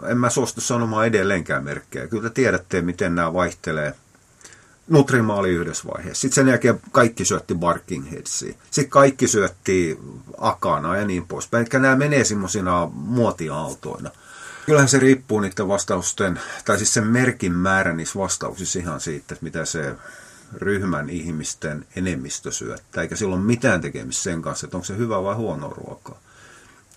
en 0.09 0.19
mä 0.19 0.31
suostu 0.31 0.61
sanomaan 0.61 1.07
edelleenkään 1.07 1.65
merkkejä, 1.65 2.07
kyllä 2.07 2.23
te 2.23 2.31
tiedätte, 2.31 2.83
miten 2.83 3.15
nämä 3.15 3.33
vaihtelee. 3.33 3.95
Nutrimaali 4.89 5.51
yhdessä 5.51 5.89
vaiheessa. 5.95 6.21
Sitten 6.21 6.35
sen 6.35 6.49
jälkeen 6.49 6.81
kaikki 6.93 7.25
syötti 7.25 7.55
Barking 7.55 8.11
Headsia. 8.11 8.55
Sitten 8.71 8.91
kaikki 8.91 9.29
syötti 9.29 9.99
Akana 10.39 10.97
ja 10.97 11.07
niin 11.07 11.27
poispäin. 11.27 11.67
Eli 11.73 11.83
nämä 11.83 11.97
menee 11.97 12.25
semmoisina 12.25 12.91
muotiaaltoina. 12.93 14.11
Kyllähän 14.69 14.89
se 14.89 14.99
riippuu 14.99 15.41
niiden 15.41 15.69
vastausten, 15.69 16.41
tai 16.65 16.77
siis 16.77 16.95
sen 16.95 17.07
merkin 17.07 17.53
määrä 17.53 17.93
niissä 17.93 18.19
vastauksissa 18.19 18.79
ihan 18.79 19.01
siitä, 19.01 19.35
että 19.35 19.45
mitä 19.45 19.65
se 19.65 19.95
ryhmän 20.53 21.11
ihmisten 21.11 21.87
enemmistö 21.97 22.53
syöttää, 22.53 23.03
eikä 23.03 23.17
silloin 23.17 23.43
mitään 23.43 23.81
tekemistä 23.81 24.23
sen 24.23 24.43
kanssa, 24.43 24.67
että 24.67 24.77
onko 24.77 24.85
se 24.85 24.97
hyvä 24.97 25.23
vai 25.23 25.35
huono 25.35 25.69
ruokaa. 25.69 26.19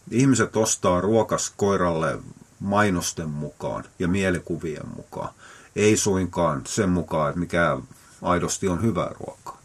Ihmiset 0.09 0.55
ostaa 0.55 1.01
ruokas 1.01 1.53
koiralle 1.57 2.19
mainosten 2.59 3.29
mukaan 3.29 3.83
ja 3.99 4.07
mielikuvien 4.07 4.87
mukaan, 4.95 5.33
ei 5.75 5.97
suinkaan 5.97 6.61
sen 6.65 6.89
mukaan, 6.89 7.29
että 7.29 7.39
mikä 7.39 7.77
aidosti 8.21 8.67
on 8.67 8.81
hyvää 8.81 9.11
ruokaa. 9.19 9.61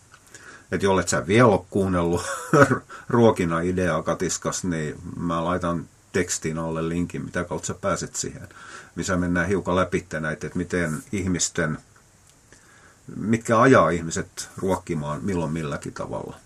Että 0.73 0.87
jollet 0.87 1.09
sä 1.09 1.27
vielä 1.27 1.47
ole 1.47 1.61
kuunnellut 1.71 2.23
ruokina 3.09 3.61
ideaa 3.61 4.03
katiskas, 4.03 4.65
niin 4.65 4.95
mä 5.17 5.45
laitan 5.45 5.89
tekstiin 6.19 6.59
alle 6.59 6.89
linkin, 6.89 7.25
mitä 7.25 7.45
kautta 7.45 7.67
sä 7.67 7.75
pääset 7.75 8.17
siihen, 8.17 8.49
missä 8.95 9.17
mennään 9.17 9.49
hiukan 9.49 9.77
läpi 9.77 10.07
näitä, 10.21 10.47
että 10.47 10.59
miten 10.59 11.03
ihmisten 11.13 11.79
mitkä 13.17 13.61
ajaa 13.61 13.91
ihmiset 13.91 14.49
ruokkimaan 14.57 15.25
milloin 15.25 15.53
milläkin 15.53 15.93
tavalla. 15.93 16.37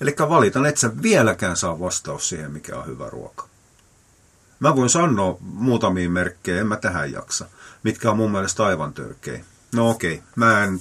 Eli 0.00 0.14
valitan, 0.28 0.66
että 0.66 0.80
sä 0.80 1.02
vieläkään 1.02 1.56
saa 1.56 1.80
vastaus 1.80 2.28
siihen, 2.28 2.50
mikä 2.50 2.76
on 2.76 2.86
hyvä 2.86 3.10
ruoka. 3.10 3.48
Mä 4.60 4.76
voin 4.76 4.90
sanoa 4.90 5.36
muutamia 5.40 6.10
merkkejä, 6.10 6.60
en 6.60 6.66
mä 6.66 6.76
tähän 6.76 7.12
jaksa, 7.12 7.46
mitkä 7.82 8.10
on 8.10 8.16
mun 8.16 8.32
mielestä 8.32 8.64
aivan 8.64 8.92
törkeä. 8.92 9.44
No 9.74 9.90
okei, 9.90 10.22
mä 10.36 10.64
en 10.64 10.80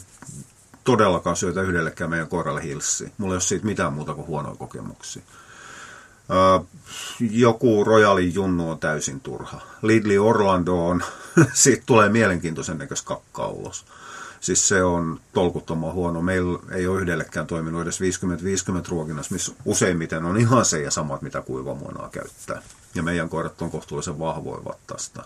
todellakaan 0.84 1.36
syötä 1.36 1.62
yhdellekään 1.62 2.10
meidän 2.10 2.28
koiralle 2.28 2.64
hilssiä. 2.64 3.10
Mulla 3.18 3.34
ei 3.34 3.36
ole 3.36 3.42
siitä 3.42 3.66
mitään 3.66 3.94
muuta 3.94 4.14
kuin 4.14 4.28
huonoja 4.28 4.56
kokemuksia. 4.56 5.24
Joku 7.20 7.84
Royalin 7.84 8.34
junnu 8.34 8.72
on 8.72 8.80
täysin 8.80 9.20
turha. 9.20 9.62
Lidli 9.82 10.18
Orlando 10.18 10.88
on, 10.88 11.04
siitä 11.54 11.84
tulee 11.86 12.10
mielenkiintoisen 12.10 12.78
näköistä 12.78 13.08
kakkaa 13.08 13.48
ulos. 13.48 13.86
Siis 14.40 14.68
se 14.68 14.84
on 14.84 15.20
tolkuttoman 15.34 15.94
huono. 15.94 16.22
Meillä 16.22 16.60
ei 16.72 16.88
ole 16.88 17.02
yhdellekään 17.02 17.48
toiminut 17.48 17.82
edes 17.82 18.00
50-50 18.02 18.04
ruokinnassa, 18.90 19.34
missä 19.34 19.52
useimmiten 19.66 20.26
on 20.26 20.38
ihan 20.38 20.66
se 20.66 20.82
ja 20.82 20.92
samat, 20.92 21.22
mitä 21.22 21.42
kuivamuonaa 21.42 22.10
käyttää. 22.10 22.62
Ja 22.96 23.04
meidän 23.04 23.30
koirat 23.30 23.62
on 23.62 23.72
kohtuullisen 23.72 24.20
vahvoja 24.20 24.66
vattaasta. 24.66 25.26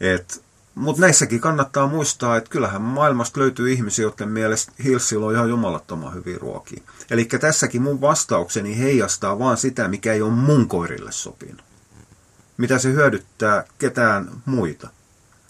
Et 0.00 0.42
mutta 0.76 1.02
näissäkin 1.02 1.40
kannattaa 1.40 1.86
muistaa, 1.86 2.36
että 2.36 2.50
kyllähän 2.50 2.82
maailmasta 2.82 3.40
löytyy 3.40 3.72
ihmisiä, 3.72 4.02
joiden 4.02 4.28
mielestä 4.28 4.72
Hillsillä 4.84 5.26
on 5.26 5.34
ihan 5.34 5.48
jumalattoman 5.48 6.14
hyviä 6.14 6.38
ruokia. 6.38 6.82
Eli 7.10 7.24
tässäkin 7.24 7.82
mun 7.82 8.00
vastaukseni 8.00 8.78
heijastaa 8.78 9.38
vaan 9.38 9.56
sitä, 9.56 9.88
mikä 9.88 10.12
ei 10.12 10.22
ole 10.22 10.32
mun 10.32 10.68
koirille 10.68 11.12
sopinut. 11.12 11.62
Mitä 12.56 12.78
se 12.78 12.92
hyödyttää 12.92 13.64
ketään 13.78 14.30
muita. 14.46 14.88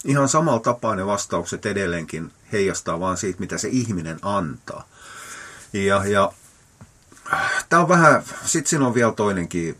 Ihan 0.05 0.29
samalla 0.29 0.59
tapaa 0.59 0.95
ne 0.95 1.05
vastaukset 1.05 1.65
edelleenkin 1.65 2.31
heijastaa 2.51 2.99
vaan 2.99 3.17
siitä, 3.17 3.39
mitä 3.39 3.57
se 3.57 3.67
ihminen 3.71 4.19
antaa. 4.21 4.87
Ja, 5.73 6.05
ja 6.05 6.31
tämä 7.69 7.81
on 7.81 7.89
vähän, 7.89 8.23
sitten 8.45 8.69
siinä 8.69 8.87
on 8.87 8.93
vielä 8.93 9.11
toinenkin 9.11 9.77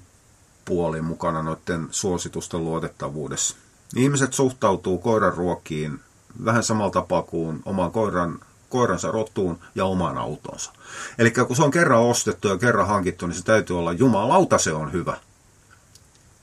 puoli 0.66 1.02
mukana 1.02 1.44
noiden 1.44 1.88
suositusten 1.92 2.64
luotettavuudessa 2.64 3.56
Ihmiset 3.96 4.34
suhtautuu 4.34 4.98
koiran 4.98 5.34
ruokiin 5.34 6.00
vähän 6.46 6.64
samalla 6.64 6.92
tapaa 6.92 7.22
kuin 7.22 7.62
oman 7.66 7.92
koiran, 7.92 8.40
koiransa 8.70 9.12
rotuun 9.12 9.60
ja 9.76 9.86
omaan 9.86 10.18
autonsa. 10.18 10.72
Eli 11.18 11.32
kun 11.32 11.56
se 11.56 11.64
on 11.64 11.72
kerran 11.72 12.02
ostettu 12.02 12.48
ja 12.48 12.58
kerran 12.58 12.88
hankittu, 12.88 13.28
niin 13.28 13.36
se 13.36 13.44
täytyy 13.44 13.80
olla 13.80 13.94
jumalauta, 13.94 14.58
se 14.58 14.74
on 14.74 14.94
hyvä. 14.94 15.18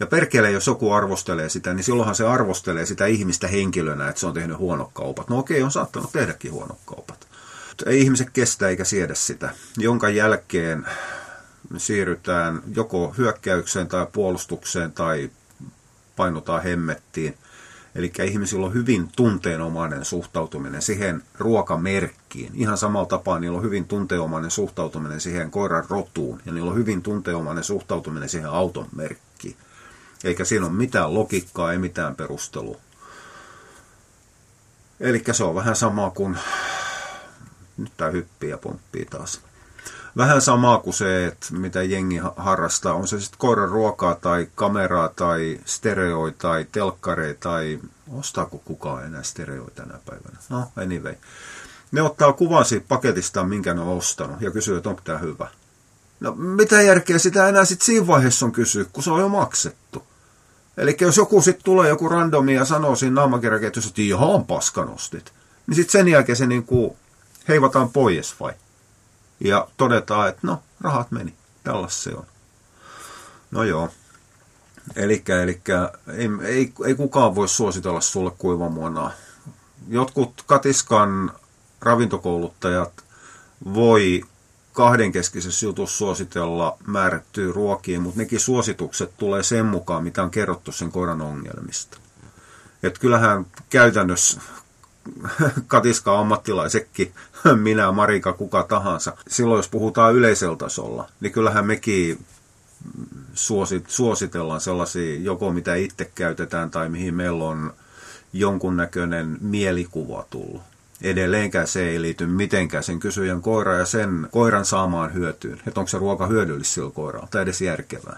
Ja 0.01 0.07
perkele, 0.07 0.51
jos 0.51 0.67
joku 0.67 0.93
arvostelee 0.93 1.49
sitä, 1.49 1.75
niin 1.75 1.85
silloinhan 1.85 2.15
se 2.15 2.27
arvostelee 2.27 2.87
sitä 2.87 3.07
ihmistä 3.07 3.49
henkilönä, 3.49 4.09
että 4.09 4.21
se 4.21 4.27
on 4.27 4.35
tehnyt 4.35 4.59
huonot 4.59 4.91
kaupat. 4.93 5.29
No 5.29 5.39
okei, 5.39 5.63
on 5.63 5.71
saattanut 5.71 6.13
tehdäkin 6.13 6.53
huonot 6.53 6.79
kaupat. 6.87 7.27
Ei 7.87 8.01
ihmiset 8.01 8.31
kestä 8.31 8.69
eikä 8.69 8.85
siedä 8.85 9.15
sitä, 9.15 9.51
jonka 9.77 10.09
jälkeen 10.09 10.87
siirrytään 11.77 12.63
joko 12.77 13.15
hyökkäykseen 13.19 13.89
tai 13.89 14.07
puolustukseen 14.13 14.93
tai 14.93 15.31
painotaan 16.17 16.63
hemmettiin. 16.63 17.39
Eli 17.95 18.13
ihmisillä 18.25 18.67
on 18.67 18.75
hyvin 18.75 19.09
tunteenomainen 19.17 20.05
suhtautuminen 20.05 20.83
siihen 20.83 21.23
ruokamerkkiin. 21.39 22.53
Ihan 22.55 22.79
samalla 22.79 23.07
tapaa 23.07 23.39
niillä 23.39 23.59
on 23.59 23.65
hyvin 23.65 23.85
tunteenomainen 23.85 24.51
suhtautuminen 24.51 25.21
siihen 25.21 25.51
koiran 25.51 25.85
rotuun 25.89 26.41
ja 26.47 26.53
niillä 26.53 26.71
on 26.71 26.77
hyvin 26.77 27.03
tunteenomainen 27.03 27.65
suhtautuminen 27.65 28.29
siihen 28.29 28.51
auton 28.51 28.89
merkkiin. 28.97 29.57
Eikä 30.25 30.45
siinä 30.45 30.67
ole 30.67 30.75
mitään 30.75 31.15
logiikkaa, 31.15 31.73
ei 31.73 31.79
mitään 31.79 32.17
perustelua. 32.17 32.77
Eli 35.01 35.25
se 35.33 35.45
on 35.45 35.55
vähän 35.55 35.77
sama 35.77 36.11
kuin... 36.11 36.39
Nyt 37.77 37.93
tämä 37.97 38.11
hyppii 38.11 38.51
ja 38.51 38.59
pomppii 38.59 39.05
taas 39.05 39.41
vähän 40.17 40.41
samaa 40.41 40.79
kuin 40.79 40.95
se, 40.95 41.27
että 41.27 41.47
mitä 41.51 41.83
jengi 41.83 42.21
harrastaa. 42.37 42.95
On 42.95 43.09
se 43.09 43.21
sitten 43.21 43.39
koiran 43.39 43.69
ruokaa 43.69 44.15
tai 44.15 44.49
kameraa 44.55 45.09
tai 45.09 45.61
stereoi 45.65 46.33
tai 46.33 46.67
telkkareita 46.73 47.41
tai 47.41 47.79
ostaako 48.13 48.59
kukaan 48.65 49.05
enää 49.05 49.23
stereoita 49.23 49.83
tänä 49.83 49.99
päivänä. 50.07 50.39
No, 50.49 50.73
anyway. 50.77 51.15
Ne 51.93 52.03
ottaa 52.03 52.33
kuvan 52.33 52.65
siitä 52.65 52.87
paketista, 52.89 53.45
minkä 53.45 53.75
ne 53.75 53.81
on 53.81 53.97
ostanut 53.97 54.41
ja 54.41 54.51
kysyy, 54.51 54.77
että 54.77 54.89
onko 54.89 55.01
tämä 55.05 55.19
hyvä. 55.19 55.49
No 56.21 56.35
mitä 56.35 56.83
järkeä 56.83 57.19
sitä 57.19 57.49
enää 57.49 57.65
sitten 57.65 57.87
siinä 57.87 58.07
vaiheessa 58.07 58.47
on 58.47 58.53
kysyä, 58.53 58.85
kun 58.93 59.03
se 59.03 59.11
on 59.11 59.21
jo 59.21 59.29
maksettu. 59.29 60.07
Eli 60.77 60.97
jos 61.01 61.17
joku 61.17 61.43
sitten 61.43 61.65
tulee, 61.65 61.89
joku 61.89 62.09
randomi 62.09 62.55
ja 62.55 62.65
sanoo 62.65 62.97
siinä 62.97 63.15
naamakirjaketjussa, 63.15 63.89
että 63.89 64.03
ihan 64.03 64.45
paskanostit, 64.45 65.33
niin 65.67 65.75
sitten 65.75 65.93
sen 65.93 66.09
jälkeen 66.09 66.37
se 66.37 66.47
niinku 66.47 66.97
heivataan 67.49 67.91
pois 67.91 68.41
vai? 68.41 68.53
Ja 69.45 69.69
todetaan, 69.77 70.29
että 70.29 70.41
no, 70.47 70.63
rahat 70.81 71.11
meni. 71.11 71.35
Tällaista 71.65 72.03
se 72.03 72.11
on. 72.11 72.27
No 73.51 73.63
joo. 73.63 73.89
Elikkä 74.97 75.43
ei, 75.43 76.29
ei, 76.43 76.73
ei 76.87 76.95
kukaan 76.95 77.35
voi 77.35 77.49
suositella 77.49 78.01
sulle 78.01 78.31
kuivamuonaa. 78.39 79.13
Jotkut 79.89 80.43
katiskan 80.47 81.33
ravintokouluttajat 81.81 82.93
voi 83.75 84.23
kahdenkeskisessä 84.73 85.67
jutussa 85.67 85.97
suositella 85.97 86.77
määrättyä 86.87 87.53
ruokiin, 87.53 88.03
mutta 88.03 88.21
nekin 88.21 88.41
suositukset 88.41 89.17
tulee 89.17 89.43
sen 89.43 89.67
mukaan, 89.67 90.05
mitä 90.05 90.23
on 90.23 90.31
kerrottu 90.31 90.73
sen 90.73 90.93
koiran 90.93 91.23
ongelmista. 91.23 91.99
Et 92.83 92.99
kyllähän 92.99 93.47
käytännössä 93.71 94.41
katiska 95.67 96.21
ammattilaisekin, 96.21 97.15
minä, 97.63 97.93
Marika, 97.93 98.33
kuka 98.33 98.63
tahansa. 98.63 99.17
Silloin 99.29 99.59
jos 99.59 99.69
puhutaan 99.69 100.15
yleisellä 100.15 100.57
tasolla, 100.57 101.09
niin 101.21 101.33
kyllähän 101.33 101.67
mekin 101.67 102.19
suosit, 103.35 103.85
suositellaan 103.91 104.61
sellaisia, 104.61 105.21
joko 105.21 105.53
mitä 105.53 105.75
itse 105.75 106.11
käytetään 106.15 106.71
tai 106.71 106.89
mihin 106.89 107.15
meillä 107.15 107.45
on 107.45 107.75
jonkunnäköinen 108.33 109.39
mielikuva 109.41 110.25
tullut. 110.31 110.63
Edelleenkään 111.03 111.67
se 111.67 111.89
ei 111.89 112.03
liity 112.03 112.27
mitenkään 112.27 112.85
sen 112.85 113.01
kysyjän 113.01 113.43
koira 113.43 113.75
ja 113.75 113.87
sen 113.87 114.29
koiran 114.31 114.65
saamaan 114.65 115.15
hyötyyn. 115.15 115.61
Että 115.67 115.81
onko 115.81 115.89
se 115.89 115.99
ruoka 115.99 116.27
hyödyllistä 116.27 116.75
sillä 116.75 116.91
koiralla 116.91 117.29
tai 117.31 117.43
edes 117.43 117.61
järkevää. 117.61 118.17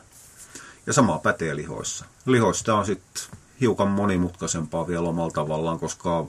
Ja 0.86 0.92
sama 0.92 1.18
pätee 1.18 1.56
lihoissa. 1.56 2.04
Lihoista 2.26 2.74
on 2.74 2.86
sitten 2.86 3.22
hiukan 3.60 3.88
monimutkaisempaa 3.88 4.88
vielä 4.88 5.08
omalla 5.08 5.30
tavallaan, 5.30 5.78
koska 5.78 6.26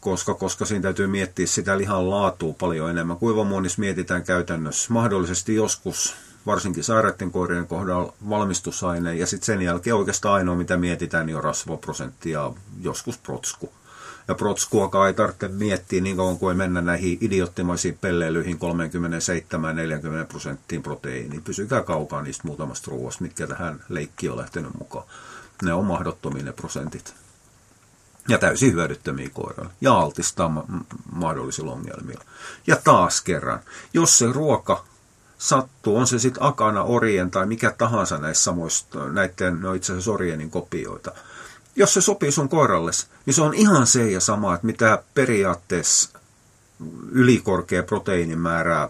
koska, 0.00 0.34
koska 0.34 0.64
siinä 0.64 0.82
täytyy 0.82 1.06
miettiä 1.06 1.46
sitä 1.46 1.78
lihan 1.78 2.10
laatua 2.10 2.54
paljon 2.58 2.90
enemmän. 2.90 3.16
Kuivamuonissa 3.16 3.80
mietitään 3.80 4.24
käytännössä 4.24 4.92
mahdollisesti 4.92 5.54
joskus, 5.54 6.14
varsinkin 6.46 6.84
sairaiden 6.84 7.30
koirien 7.30 7.66
kohdalla, 7.66 8.12
valmistusaine, 8.28 9.14
ja 9.14 9.26
sitten 9.26 9.46
sen 9.46 9.62
jälkeen 9.62 9.96
oikeastaan 9.96 10.34
ainoa, 10.34 10.54
mitä 10.54 10.76
mietitään, 10.76 11.26
niin 11.26 11.36
on 11.36 11.44
rasvaprosentti 11.44 12.30
ja 12.30 12.52
joskus 12.82 13.18
protsku. 13.18 13.72
Ja 14.28 14.34
protskuakaan 14.34 15.06
ei 15.06 15.14
tarvitse 15.14 15.48
miettiä 15.48 16.00
niin 16.00 16.16
kauan 16.16 16.38
kuin 16.38 16.52
ei 16.52 16.56
mennä 16.56 16.80
näihin 16.80 17.18
idiottimaisiin 17.20 17.98
pelleilyihin 18.00 18.58
37-40 20.22 20.26
prosenttiin 20.28 20.82
proteiiniin. 20.82 21.42
Pysykää 21.42 21.82
kaukaa 21.82 22.22
niistä 22.22 22.42
muutamasta 22.46 22.90
ruoasta, 22.90 23.22
mitkä 23.22 23.46
tähän 23.46 23.84
leikkiin 23.88 24.32
on 24.32 24.38
lähtenyt 24.38 24.74
mukaan. 24.78 25.04
Ne 25.62 25.72
on 25.72 25.84
mahdottomia 25.84 26.42
ne 26.42 26.52
prosentit 26.52 27.14
ja 28.28 28.38
täysin 28.38 28.72
hyödyttömiä 28.72 29.28
koiralle 29.32 29.70
ja 29.80 29.92
altistaa 29.98 30.48
ma- 30.48 30.64
mahdollisilla 31.12 31.72
ongelmilla. 31.72 32.24
Ja 32.66 32.76
taas 32.76 33.20
kerran, 33.20 33.60
jos 33.94 34.18
se 34.18 34.26
ruoka 34.32 34.84
sattuu, 35.38 35.96
on 35.96 36.06
se 36.06 36.18
sitten 36.18 36.42
akana, 36.42 36.82
orien 36.82 37.30
tai 37.30 37.46
mikä 37.46 37.74
tahansa 37.78 38.18
näissä 38.18 38.44
samoista, 38.44 39.08
näiden, 39.08 39.60
no 39.60 39.74
itse 39.74 39.92
asiassa 39.92 40.12
orienin 40.12 40.50
kopioita, 40.50 41.12
jos 41.76 41.94
se 41.94 42.00
sopii 42.00 42.32
sun 42.32 42.48
koiralle, 42.48 42.90
niin 43.26 43.34
se 43.34 43.42
on 43.42 43.54
ihan 43.54 43.86
se 43.86 44.10
ja 44.10 44.20
sama, 44.20 44.54
että 44.54 44.66
mitä 44.66 45.02
periaatteessa 45.14 46.18
ylikorkea 47.10 47.82
proteiinimäärä 47.82 48.88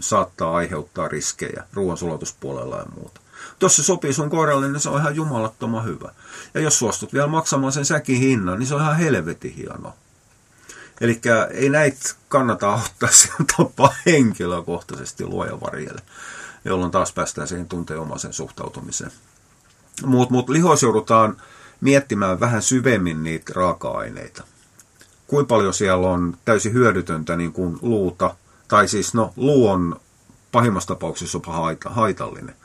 saattaa 0.00 0.56
aiheuttaa 0.56 1.08
riskejä 1.08 1.64
ruoansulatuspuolella 1.72 2.76
ja 2.76 2.86
muuta. 2.96 3.20
Jos 3.60 3.76
se 3.76 3.82
sopii 3.82 4.12
sun 4.12 4.30
koiralle, 4.30 4.68
niin 4.68 4.80
se 4.80 4.88
on 4.88 5.00
ihan 5.00 5.16
jumalattoman 5.16 5.84
hyvä. 5.84 6.10
Ja 6.54 6.60
jos 6.60 6.78
suostut 6.78 7.12
vielä 7.12 7.26
maksamaan 7.26 7.72
sen 7.72 7.84
säkin 7.84 8.18
hinnan, 8.18 8.58
niin 8.58 8.66
se 8.66 8.74
on 8.74 8.80
ihan 8.80 8.96
helvetin 8.96 9.54
hieno. 9.54 9.94
Eli 11.00 11.20
ei 11.50 11.68
näitä 11.68 12.14
kannata 12.28 12.74
ottaa 12.74 13.10
sen 13.22 13.46
tapaa 13.56 13.94
henkilökohtaisesti 14.06 15.26
luoja 15.26 15.60
varjelle, 15.60 16.02
jolloin 16.64 16.90
taas 16.90 17.12
päästään 17.12 17.48
siihen 17.48 17.68
tunteenomaisen 17.68 18.32
suhtautumiseen. 18.32 19.10
Mutta 20.04 20.34
mut 20.34 20.48
lihois 20.48 20.82
joudutaan 20.82 21.36
miettimään 21.80 22.40
vähän 22.40 22.62
syvemmin 22.62 23.22
niitä 23.22 23.52
raaka-aineita. 23.56 24.44
Kuinka 25.26 25.48
paljon 25.48 25.74
siellä 25.74 26.08
on 26.08 26.36
täysin 26.44 26.72
hyödytöntä 26.72 27.36
niin 27.36 27.52
kuin 27.52 27.78
luuta, 27.82 28.34
tai 28.68 28.88
siis 28.88 29.14
no, 29.14 29.32
luu 29.36 29.68
on 29.68 30.00
pahimmassa 30.52 30.88
tapauksessa 30.88 31.36
jopa 31.36 31.76
haitallinen. 31.84 32.56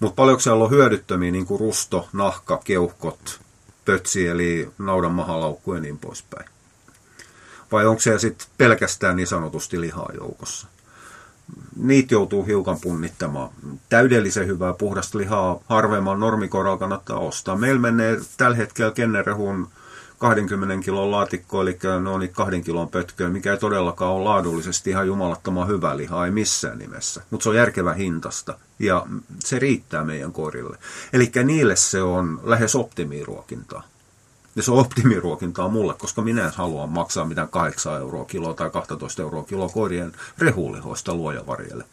Mutta 0.00 0.16
paljonko 0.16 0.40
siellä 0.40 0.64
on 0.64 0.70
hyödyttömiä, 0.70 1.30
niin 1.30 1.46
kuin 1.46 1.60
rusto, 1.60 2.08
nahka, 2.12 2.60
keuhkot, 2.64 3.40
pötsi, 3.84 4.26
eli 4.26 4.70
naudan 4.78 5.12
mahalaukku 5.12 5.74
ja 5.74 5.80
niin 5.80 5.98
poispäin. 5.98 6.46
vai 7.72 7.86
onko 7.86 8.00
se 8.00 8.18
sitten 8.18 8.48
pelkästään 8.58 9.16
niin 9.16 9.26
sanotusti 9.26 9.80
lihaa 9.80 10.08
joukossa. 10.14 10.66
Niitä 11.76 12.14
joutuu 12.14 12.44
hiukan 12.44 12.80
punnittamaan. 12.80 13.50
Täydellisen 13.88 14.46
hyvää 14.46 14.72
puhdasta 14.72 15.18
lihaa 15.18 15.60
harvemman 15.66 16.20
normikoralla 16.20 16.78
kannattaa 16.78 17.18
ostaa. 17.18 17.56
Meillä 17.56 17.80
menee 17.80 18.20
tällä 18.36 18.56
hetkellä 18.56 18.92
kennerehun 18.92 19.68
20 20.20 20.84
kilon 20.84 21.10
laatikko, 21.10 21.62
eli 21.62 21.78
noin 22.00 22.28
kahden 22.32 22.64
kilon 22.64 22.88
pötköä, 22.88 23.28
mikä 23.28 23.52
ei 23.52 23.58
todellakaan 23.58 24.12
ole 24.12 24.24
laadullisesti 24.24 24.90
ihan 24.90 25.06
jumalattoman 25.06 25.68
hyvä 25.68 25.96
liha, 25.96 26.24
ei 26.24 26.30
missään 26.30 26.78
nimessä. 26.78 27.22
Mutta 27.30 27.42
se 27.42 27.48
on 27.48 27.56
järkevä 27.56 27.92
hintasta 27.92 28.58
ja 28.78 29.06
se 29.38 29.58
riittää 29.58 30.04
meidän 30.04 30.32
korille. 30.32 30.76
Eli 31.12 31.30
niille 31.44 31.76
se 31.76 32.02
on 32.02 32.40
lähes 32.42 32.74
optimiruokintaa. 32.74 33.82
Ja 34.56 34.62
se 34.62 34.72
on 34.72 34.78
optimiruokintaa 34.78 35.68
mulle, 35.68 35.94
koska 35.94 36.22
minä 36.22 36.44
en 36.44 36.52
halua 36.54 36.86
maksaa 36.86 37.24
mitään 37.24 37.48
8 37.48 38.00
euroa 38.00 38.24
kilo 38.24 38.54
tai 38.54 38.70
12 38.70 39.22
euroa 39.22 39.44
kilo 39.44 39.68
koirien 39.68 40.12
rehulihoista 40.38 41.14
luojavarjelle. 41.14 41.84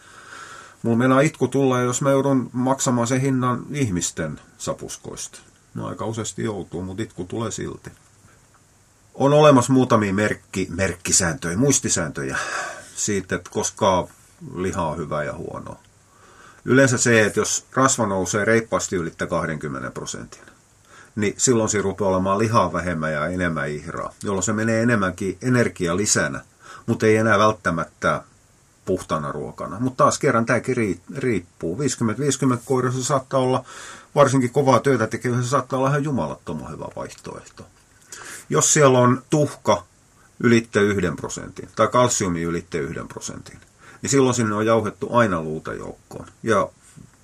Mulla 0.83 0.97
meinaa 0.97 1.21
itku 1.21 1.47
tulla, 1.47 1.81
jos 1.81 2.01
mä 2.01 2.11
joudun 2.11 2.49
maksamaan 2.53 3.07
sen 3.07 3.21
hinnan 3.21 3.65
ihmisten 3.71 4.39
sapuskoista. 4.57 5.39
No 5.73 5.87
aika 5.87 6.05
useasti 6.05 6.43
joutuu, 6.43 6.81
mutta 6.81 7.03
itku 7.03 7.23
tulee 7.23 7.51
silti. 7.51 7.91
On 9.19 9.33
olemassa 9.33 9.73
muutamia 9.73 10.13
merkki, 10.13 10.67
merkkisääntöjä, 10.75 11.57
muistisääntöjä 11.57 12.37
siitä, 12.95 13.35
että 13.35 13.49
koska 13.49 14.07
liha 14.55 14.87
on 14.87 14.97
hyvä 14.97 15.23
ja 15.23 15.33
huono. 15.33 15.77
Yleensä 16.65 16.97
se, 16.97 17.25
että 17.25 17.39
jos 17.39 17.65
rasva 17.73 18.07
nousee 18.07 18.45
reippaasti 18.45 18.95
ylittää 18.95 19.27
20 19.27 19.91
prosentin, 19.91 20.41
niin 21.15 21.33
silloin 21.37 21.69
se 21.69 21.81
rupeaa 21.81 22.09
olemaan 22.09 22.39
lihaa 22.39 22.73
vähemmän 22.73 23.13
ja 23.13 23.27
enemmän 23.27 23.69
ihraa, 23.69 24.13
jolloin 24.23 24.43
se 24.43 24.53
menee 24.53 24.81
enemmänkin 24.81 25.37
energia 25.41 25.97
lisänä, 25.97 26.41
mutta 26.85 27.05
ei 27.05 27.15
enää 27.15 27.39
välttämättä 27.39 28.21
puhtaana 28.85 29.31
ruokana. 29.31 29.79
Mutta 29.79 30.03
taas 30.03 30.19
kerran 30.19 30.45
tämäkin 30.45 30.99
riippuu. 31.17 31.77
50-50 31.77 32.57
koirassa 32.65 33.03
saattaa 33.03 33.39
olla, 33.39 33.65
varsinkin 34.15 34.51
kovaa 34.51 34.79
työtä 34.79 35.07
tekevä, 35.07 35.41
se 35.41 35.47
saattaa 35.47 35.79
olla 35.79 35.89
ihan 35.89 36.03
jumalattoman 36.03 36.71
hyvä 36.71 36.85
vaihtoehto. 36.95 37.65
Jos 38.49 38.73
siellä 38.73 38.99
on 38.99 39.23
tuhka 39.29 39.83
ylitte 40.39 40.81
yhden 40.81 41.15
prosentin 41.15 41.69
tai 41.75 41.87
kalsiumi 41.87 42.41
ylitte 42.41 42.77
yhden 42.77 43.07
prosentin, 43.07 43.59
niin 44.01 44.09
silloin 44.09 44.35
sinne 44.35 44.55
on 44.55 44.65
jauhettu 44.65 45.09
aina 45.11 45.41
luuta 45.41 45.73
joukkoon. 45.73 46.25
Ja 46.43 46.69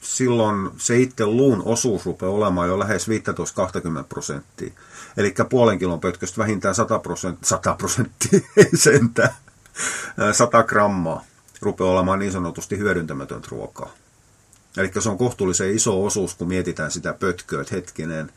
silloin 0.02 0.70
se 0.78 1.00
itse 1.00 1.26
luun 1.26 1.62
osuus 1.66 2.06
rupeaa 2.06 2.32
olemaan 2.32 2.68
jo 2.68 2.80
lähes 2.80 3.08
15-20 3.08 3.12
prosenttia. 4.10 4.74
Eli 5.18 5.34
puolen 5.50 5.80
kilon 5.80 6.00
pötköstä 6.00 6.38
vähintään 6.38 6.76
100 6.76 7.00
prosenttia, 7.00 7.48
100 7.56 7.76
prosenttia, 7.76 8.40
sentään, 8.76 9.34
100 10.32 10.64
grammaa 10.64 11.26
rupeaa 11.62 11.92
olemaan 11.92 12.20
niin 12.20 12.32
sanotusti 12.32 12.78
hyödyntämätöntä 12.78 13.48
ruokaa. 13.52 13.92
Eli 14.78 14.92
se 15.00 15.10
on 15.10 15.18
kohtuullisen 15.18 15.76
iso 15.76 16.06
osuus, 16.06 16.36
kun 16.36 16.48
mietitään 16.48 16.92
sitä 16.92 17.14
pötköä, 17.14 17.62
että 17.62 17.76
hetkinen, 17.76 18.32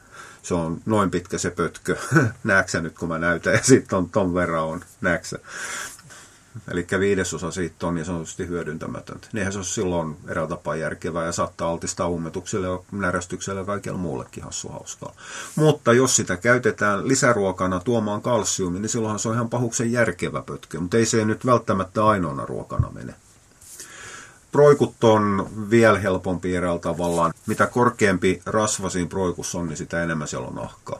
se 0.47 0.55
on 0.55 0.81
noin 0.87 1.11
pitkä 1.11 1.39
se 1.39 1.51
pötkö, 1.51 1.97
näetkö 2.45 2.81
nyt 2.81 2.99
kun 2.99 3.09
mä 3.09 3.19
näytän, 3.19 3.53
ja 3.55 3.63
sitten 3.63 3.99
on 3.99 4.11
ton 4.11 4.35
verran 4.35 4.65
on, 4.65 4.85
näetkö 5.01 5.39
Eli 6.71 6.87
viidesosa 7.01 7.51
siitä 7.51 7.87
on 7.87 7.95
niin 7.95 8.05
sanotusti 8.05 8.47
hyödyntämätöntä. 8.47 9.29
Niinhän 9.33 9.53
se 9.53 9.59
on 9.59 9.65
silloin 9.65 10.17
eräällä 10.29 10.49
tapaa 10.49 10.77
järkevää 10.77 11.27
ja 11.27 11.33
saattaa 11.33 11.71
altistaa 11.71 12.09
ummetukselle, 12.09 12.85
närästykselle 12.93 13.61
ja 13.61 13.67
kaikille 13.67 13.99
muullekin 13.99 14.45
hassu 14.45 14.69
hauskaa. 14.69 15.13
Mutta 15.57 15.93
jos 15.93 16.17
sitä 16.17 16.37
käytetään 16.37 17.09
lisäruokana 17.09 17.81
tuomaan 17.81 18.23
kalsiumi, 18.23 18.79
niin 18.79 18.89
silloinhan 18.89 19.19
se 19.19 19.29
on 19.29 19.35
ihan 19.35 19.51
pahuksen 19.51 19.93
järkevä 19.93 20.43
pötkö, 20.43 20.81
mutta 20.81 20.97
ei 20.97 21.07
se 21.07 21.25
nyt 21.25 21.47
välttämättä 21.47 22.07
ainoana 22.07 22.47
ruokana 22.47 22.91
mene. 22.91 23.15
Proikut 24.57 25.05
on 25.05 25.51
vielä 25.71 25.99
helpompi 25.99 26.57
eräällä 26.57 26.81
tavallaan. 26.81 27.33
Mitä 27.47 27.67
korkeampi 27.67 28.43
rasva 28.47 28.91
siinä 28.91 29.09
proikussa 29.09 29.59
on, 29.59 29.69
niin 29.69 29.77
sitä 29.77 30.03
enemmän 30.03 30.29
siellä 30.29 30.49
on 30.49 30.55
nahkaa. 30.55 30.99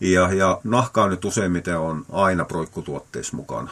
Ja, 0.00 0.32
ja 0.32 0.60
nahkaa 0.64 1.08
nyt 1.08 1.24
useimmiten 1.24 1.78
on 1.78 2.06
aina 2.12 2.44
proikkutuotteissa 2.44 3.36
mukana. 3.36 3.70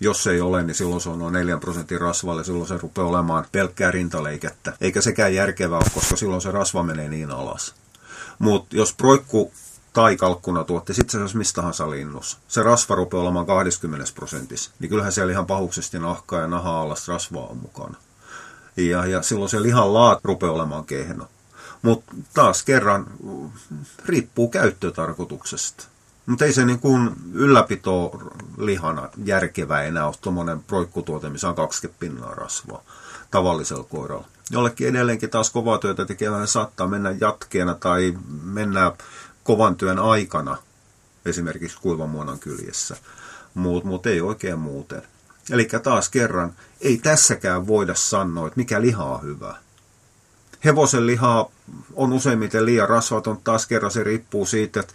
Jos 0.00 0.26
ei 0.26 0.40
ole, 0.40 0.62
niin 0.62 0.74
silloin 0.74 1.00
se 1.00 1.08
on 1.08 1.18
noin 1.18 1.32
4 1.32 1.56
prosentin 1.56 2.00
rasvalle, 2.00 2.44
silloin 2.44 2.68
se 2.68 2.78
rupeaa 2.78 3.08
olemaan 3.08 3.46
pelkkää 3.52 3.90
rintaleikettä. 3.90 4.72
Eikä 4.80 5.00
sekään 5.00 5.34
järkevää 5.34 5.78
ole, 5.78 5.86
koska 5.94 6.16
silloin 6.16 6.40
se 6.40 6.50
rasva 6.50 6.82
menee 6.82 7.08
niin 7.08 7.30
alas. 7.30 7.74
Mutta 8.38 8.76
jos 8.76 8.92
proikku 8.92 9.52
tai 9.96 10.16
kalkkuna 10.16 10.64
tuotti, 10.64 10.94
sitten 10.94 11.12
se 11.12 11.18
olisi 11.18 11.36
mistä 11.36 11.56
tahansa 11.56 11.90
linnus. 11.90 12.38
Se 12.48 12.62
rasva 12.62 12.94
rupeaa 12.94 13.22
olemaan 13.22 13.46
20 13.46 14.12
prosentissa, 14.14 14.70
niin 14.78 14.90
kyllähän 14.90 15.12
siellä 15.12 15.32
ihan 15.32 15.46
pahuksesti 15.46 15.98
nahkaa 15.98 16.40
ja 16.40 16.46
naha 16.46 16.80
alas 16.80 17.08
rasvaa 17.08 17.46
on 17.46 17.56
mukana. 17.56 17.96
Ja, 18.76 19.06
ja 19.06 19.22
silloin 19.22 19.48
se 19.48 19.62
lihan 19.62 19.94
laat 19.94 20.24
rupeaa 20.24 20.52
olemaan 20.52 20.84
kehno. 20.84 21.28
Mutta 21.82 22.14
taas 22.34 22.62
kerran 22.62 23.06
riippuu 24.06 24.48
käyttötarkoituksesta. 24.48 25.84
Mutta 26.26 26.44
ei 26.44 26.52
se 26.52 26.64
niin 26.64 26.80
kuin 26.80 27.10
ylläpito 27.32 28.20
lihana 28.58 29.08
järkevää 29.24 29.82
enää 29.82 30.06
ole 30.06 30.14
tuommoinen 30.20 30.62
proikkutuote, 30.62 31.30
missä 31.30 31.48
on 31.48 31.54
20 31.54 32.00
pinnaa 32.00 32.34
rasvaa 32.34 32.82
tavallisella 33.30 33.84
koiralla. 33.84 34.26
Jollekin 34.50 34.88
edelleenkin 34.88 35.30
taas 35.30 35.50
kovaa 35.50 35.78
työtä 35.78 36.04
tekevään 36.04 36.48
saattaa 36.48 36.86
mennä 36.86 37.14
jatkeena 37.20 37.74
tai 37.74 38.18
mennä 38.42 38.92
kovan 39.46 39.76
työn 39.76 39.98
aikana, 39.98 40.56
esimerkiksi 41.26 41.78
kuivamuonan 41.80 42.38
kyljessä, 42.38 42.96
mutta 43.54 43.88
mut 43.88 44.06
ei 44.06 44.20
oikein 44.20 44.58
muuten. 44.58 45.02
Eli 45.50 45.68
taas 45.82 46.08
kerran, 46.08 46.52
ei 46.80 46.98
tässäkään 46.98 47.66
voida 47.66 47.94
sanoa, 47.94 48.46
että 48.46 48.58
mikä 48.60 48.80
liha 48.80 49.04
on 49.04 49.22
hyvä 49.22 49.65
hevosen 50.66 51.06
liha 51.06 51.50
on 51.94 52.12
useimmiten 52.12 52.66
liian 52.66 52.88
rasvaton. 52.88 53.38
Taas 53.44 53.66
kerran 53.66 53.90
se 53.90 54.04
riippuu 54.04 54.46
siitä, 54.46 54.80
että 54.80 54.94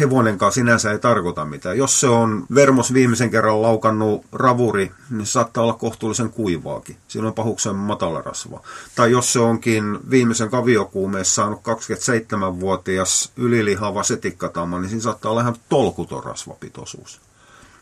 hevonenkaan 0.00 0.52
sinänsä 0.52 0.92
ei 0.92 0.98
tarkoita 0.98 1.44
mitään. 1.44 1.78
Jos 1.78 2.00
se 2.00 2.06
on 2.06 2.46
vermos 2.54 2.94
viimeisen 2.94 3.30
kerran 3.30 3.62
laukannut 3.62 4.24
ravuri, 4.32 4.90
niin 5.10 5.26
saattaa 5.26 5.64
olla 5.64 5.72
kohtuullisen 5.72 6.30
kuivaakin. 6.30 6.96
Siinä 7.08 7.28
on 7.28 7.34
pahuksen 7.34 7.76
matala 7.76 8.22
rasva. 8.22 8.60
Tai 8.96 9.10
jos 9.10 9.32
se 9.32 9.38
onkin 9.38 10.10
viimeisen 10.10 10.50
kaviokuumeessa 10.50 11.34
saanut 11.34 11.60
27-vuotias 11.60 13.32
ylilihava 13.36 14.02
setikkatama, 14.02 14.78
niin 14.78 14.88
siinä 14.88 15.02
saattaa 15.02 15.30
olla 15.30 15.40
ihan 15.40 15.56
tolkuton 15.68 16.24
rasvapitoisuus. 16.24 17.20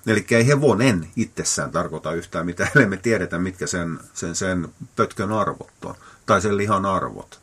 Eli 0.06 0.26
ei 0.30 0.46
hevonen 0.46 1.08
itsessään 1.16 1.70
tarkoita 1.70 2.12
yhtään 2.12 2.46
mitään, 2.46 2.70
ellei 2.74 2.88
me 2.88 2.96
tiedetä, 2.96 3.38
mitkä 3.38 3.66
sen, 3.66 3.98
sen, 4.14 4.34
sen 4.34 4.68
pötkön 4.96 5.32
arvot 5.32 5.70
on 5.84 5.94
tai 6.30 6.40
sen 6.40 6.56
lihan 6.56 6.86
arvot. 6.86 7.40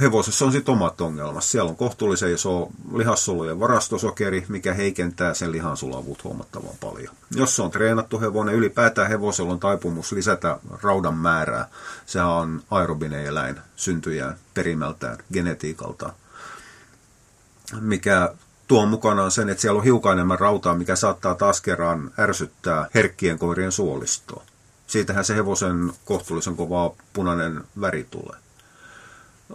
Hevosessa 0.00 0.44
on 0.44 0.52
sitten 0.52 0.72
omat 0.72 1.00
ongelmat. 1.00 1.44
Siellä 1.44 1.70
on 1.70 1.76
kohtuullisen 1.76 2.34
iso 2.34 2.68
lihassolujen 2.94 3.60
varastosokeri, 3.60 4.44
mikä 4.48 4.74
heikentää 4.74 5.34
sen 5.34 5.52
lihan 5.52 5.76
sulavuutta 5.76 6.22
huomattavan 6.24 6.74
paljon. 6.80 7.14
Jos 7.36 7.56
se 7.56 7.62
on 7.62 7.70
treenattu 7.70 8.20
hevonen, 8.20 8.54
ylipäätään 8.54 9.08
hevosella 9.08 9.52
on 9.52 9.60
taipumus 9.60 10.12
lisätä 10.12 10.58
raudan 10.82 11.14
määrää. 11.14 11.68
Se 12.06 12.22
on 12.22 12.62
aerobinen 12.70 13.26
eläin 13.26 13.60
syntyjään 13.76 14.36
perimältään, 14.54 15.18
genetiikalta, 15.32 16.12
mikä 17.80 18.34
tuo 18.68 18.86
mukanaan 18.86 19.30
sen, 19.30 19.48
että 19.48 19.60
siellä 19.60 19.78
on 19.78 19.84
hiukan 19.84 20.12
enemmän 20.12 20.38
rautaa, 20.38 20.74
mikä 20.74 20.96
saattaa 20.96 21.34
taas 21.34 21.60
kerran 21.60 22.10
ärsyttää 22.18 22.88
herkkien 22.94 23.38
koirien 23.38 23.72
suolistoa 23.72 24.42
siitähän 24.92 25.24
se 25.24 25.36
hevosen 25.36 25.92
kohtuullisen 26.04 26.56
kova 26.56 26.94
punainen 27.12 27.64
väri 27.80 28.04
tulee. 28.10 28.36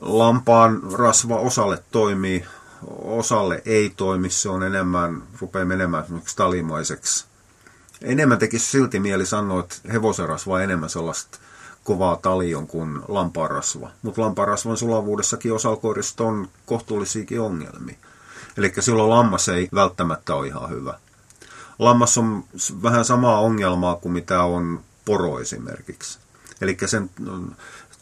Lampaan 0.01 0.81
rasva 0.93 1.35
osalle 1.35 1.83
toimii, 1.91 2.45
osalle 3.01 3.61
ei 3.65 3.93
toimi, 3.97 4.29
se 4.29 4.49
on 4.49 4.63
enemmän, 4.63 5.23
rupeaa 5.41 5.65
menemään 5.65 6.03
esimerkiksi 6.03 6.35
talimaiseksi. 6.35 7.25
Enemmän 8.01 8.39
tekisi 8.39 8.71
silti 8.71 8.99
mieli 8.99 9.25
sanoa, 9.25 9.59
että 9.59 9.75
hevosen 9.91 10.29
rasva 10.29 10.53
on 10.53 10.61
enemmän 10.61 10.89
sellaista 10.89 11.37
kovaa 11.83 12.15
talion 12.15 12.67
kuin 12.67 12.99
lampaanrasva. 13.07 13.89
Mutta 14.01 14.21
lampaanrasvan 14.21 14.77
sulavuudessakin 14.77 15.53
osalkoirista 15.53 16.23
on 16.23 16.47
kohtuullisiakin 16.65 17.41
ongelmia. 17.41 17.95
Eli 18.57 18.73
silloin 18.79 19.09
lammas 19.09 19.49
ei 19.49 19.69
välttämättä 19.73 20.35
ole 20.35 20.47
ihan 20.47 20.69
hyvä. 20.69 20.99
Lammas 21.79 22.17
on 22.17 22.43
vähän 22.83 23.05
samaa 23.05 23.39
ongelmaa 23.39 23.95
kuin 23.95 24.11
mitä 24.11 24.43
on 24.43 24.79
poro 25.07 25.39
esimerkiksi. 25.39 26.19
Eli 26.61 26.77
sen 26.85 27.09
mm, 27.19 27.51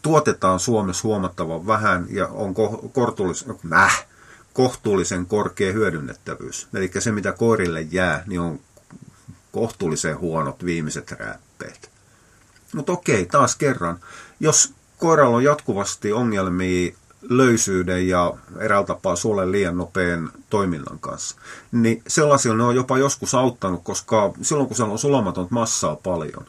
tuotetaan 0.02 0.60
Suomessa 0.60 1.08
huomattavan 1.08 1.68
vähän 1.68 2.06
ja 2.10 2.28
on 2.28 2.54
kohtuullisen, 2.94 3.56
äh, 3.74 4.06
kohtuullisen 4.54 5.26
korkea 5.26 5.74
hyödynnettävyys. 5.74 6.68
Eli 6.74 6.92
se, 7.00 7.12
mitä 7.12 7.32
koirille 7.32 7.82
jää, 7.82 8.24
niin 8.28 8.40
on 8.40 8.60
kohtuullisen 9.52 10.20
huonot 10.20 10.66
viimeiset 10.66 11.12
rääppeet. 11.12 11.90
Mutta 12.74 12.92
okei, 12.92 13.26
taas 13.26 13.56
kerran, 13.56 14.00
jos 14.40 14.74
koiralla 14.98 15.38
on 15.38 15.44
jatkuvasti 15.44 16.14
ongelmia 16.14 16.96
löysyyden 17.22 18.08
ja 18.08 18.34
eräältä 18.60 18.88
tapaa 18.88 19.16
suolen 19.16 19.52
liian 19.52 19.78
nopean 19.78 20.32
toiminnan 20.50 21.00
kanssa. 21.00 21.36
Niin 21.72 22.04
sellaisilla 22.08 22.58
ne 22.58 22.64
on 22.64 22.76
jopa 22.76 22.98
joskus 22.98 23.36
auttanut, 23.36 23.84
koska 23.84 24.34
silloin 24.42 24.68
kun 24.68 24.76
siellä 24.76 24.92
on 24.92 25.00
sulamatonta 25.00 25.54
massaa 25.54 25.96
paljon, 25.96 26.46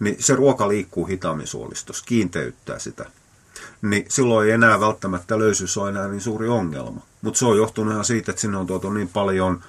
niin 0.00 0.16
se 0.18 0.34
ruoka 0.34 0.68
liikkuu 0.68 1.04
hitaammin 1.06 1.46
suolistossa, 1.46 2.04
kiinteyttää 2.06 2.78
sitä. 2.78 3.10
Niin 3.82 4.04
silloin 4.08 4.46
ei 4.46 4.54
enää 4.54 4.80
välttämättä 4.80 5.38
löysyys 5.38 5.78
ole 5.78 5.88
enää 5.88 6.08
niin 6.08 6.20
suuri 6.20 6.48
ongelma. 6.48 7.00
Mutta 7.22 7.38
se 7.38 7.46
on 7.46 7.56
johtunut 7.56 7.92
ihan 7.92 8.04
siitä, 8.04 8.30
että 8.30 8.40
sinne 8.40 8.56
on 8.56 8.66
tuotu 8.66 8.90
niin 8.90 9.08
paljon 9.08 9.64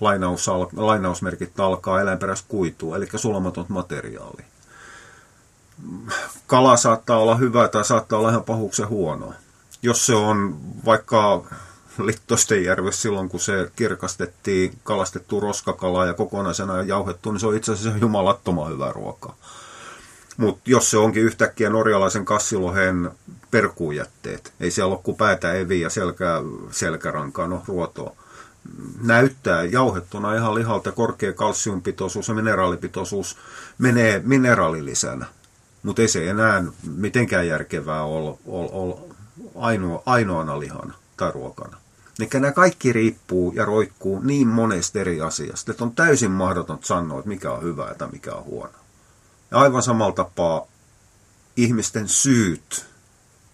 lainaus, 0.00 0.46
lainausmerkit 0.76 1.60
alkaa 1.60 2.00
eläinperäistä 2.00 2.48
kuitua, 2.48 2.96
eli 2.96 3.08
sulamatonta 3.16 3.72
materiaalia. 3.72 4.44
Kala 6.46 6.76
saattaa 6.76 7.18
olla 7.18 7.34
hyvä 7.34 7.68
tai 7.68 7.84
saattaa 7.84 8.18
olla 8.18 8.30
ihan 8.30 8.44
pahuuksen 8.44 8.88
huonoa 8.88 9.34
jos 9.82 10.06
se 10.06 10.14
on 10.14 10.56
vaikka 10.84 11.44
Littostenjärvessä 11.98 13.02
silloin, 13.02 13.28
kun 13.28 13.40
se 13.40 13.70
kirkastettiin 13.76 14.78
kalastettu 14.84 15.40
roskakalaa 15.40 16.06
ja 16.06 16.14
kokonaisena 16.14 16.82
jauhettu, 16.82 17.32
niin 17.32 17.40
se 17.40 17.46
on 17.46 17.56
itse 17.56 17.72
asiassa 17.72 17.98
jumalattoman 17.98 18.72
hyvää 18.72 18.92
ruokaa. 18.92 19.36
Mutta 20.36 20.60
jos 20.70 20.90
se 20.90 20.98
onkin 20.98 21.22
yhtäkkiä 21.22 21.70
norjalaisen 21.70 22.24
kassilohen 22.24 23.10
perkuujätteet, 23.50 24.52
ei 24.60 24.70
siellä 24.70 24.94
ole 24.94 25.00
kuin 25.02 25.16
päätä 25.16 25.52
evi 25.52 25.80
ja 25.80 25.90
selkä, 25.90 26.42
selkärankaa, 26.70 27.46
no 27.46 27.62
ruotoa, 27.66 28.12
näyttää 29.02 29.64
jauhettuna 29.64 30.34
ihan 30.34 30.54
lihalta 30.54 30.92
korkea 30.92 31.32
kalsiumpitoisuus 31.32 32.28
ja 32.28 32.34
mineraalipitoisuus 32.34 33.36
menee 33.78 34.20
mineraalilisänä. 34.24 35.26
Mutta 35.82 36.02
ei 36.02 36.08
se 36.08 36.30
enää 36.30 36.64
mitenkään 36.96 37.48
järkevää 37.48 38.04
ole, 38.04 38.38
ole, 38.46 38.68
ole 38.72 38.96
ainoa, 39.54 40.02
ainoana 40.06 40.60
lihana 40.60 40.94
ruokana. 41.28 41.76
Eli 42.18 42.28
nämä 42.32 42.52
kaikki 42.52 42.92
riippuu 42.92 43.52
ja 43.52 43.64
roikkuu 43.64 44.20
niin 44.20 44.48
monesta 44.48 44.98
eri 44.98 45.20
asiasta, 45.20 45.70
että 45.70 45.84
on 45.84 45.94
täysin 45.94 46.30
mahdotonta 46.30 46.86
sanoa, 46.86 47.18
että 47.18 47.28
mikä 47.28 47.52
on 47.52 47.62
hyvä 47.62 47.94
ja 48.00 48.08
mikä 48.12 48.34
on 48.34 48.44
huono. 48.44 48.72
Ja 49.50 49.58
aivan 49.58 49.82
samalla 49.82 50.12
tapaa 50.12 50.66
ihmisten 51.56 52.08
syyt 52.08 52.86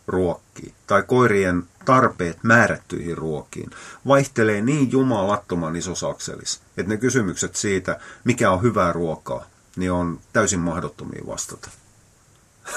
ruokkiin 0.06 0.74
tai 0.86 1.02
koirien 1.02 1.62
tarpeet 1.84 2.38
määrättyihin 2.42 3.18
ruokiin 3.18 3.70
vaihtelee 4.06 4.60
niin 4.60 4.92
jumalattoman 4.92 5.76
isosakselis, 5.76 6.60
että 6.76 6.92
ne 6.92 6.96
kysymykset 6.96 7.56
siitä, 7.56 8.00
mikä 8.24 8.50
on 8.50 8.62
hyvää 8.62 8.92
ruokaa, 8.92 9.44
niin 9.76 9.92
on 9.92 10.20
täysin 10.32 10.60
mahdottomia 10.60 11.22
vastata. 11.26 11.70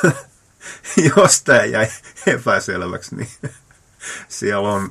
jos 1.16 1.42
tämä 1.42 1.66
jäi 1.66 1.88
epäselväksi, 2.26 3.16
niin 3.16 3.30
siellä 4.28 4.70
on 4.70 4.90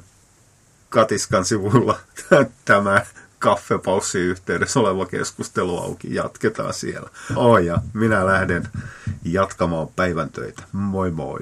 Katiskan 0.88 1.44
sivulla 1.44 1.98
tämä 2.64 3.06
kaffepaussin 3.38 4.22
yhteydessä 4.22 4.80
oleva 4.80 5.06
keskustelu 5.06 5.78
auki. 5.78 6.14
Jatketaan 6.14 6.74
siellä. 6.74 7.10
Oh, 7.36 7.58
ja 7.58 7.78
minä 7.92 8.26
lähden 8.26 8.68
jatkamaan 9.24 9.88
päivän 9.96 10.30
töitä. 10.30 10.62
Moi 10.72 11.10
moi! 11.10 11.38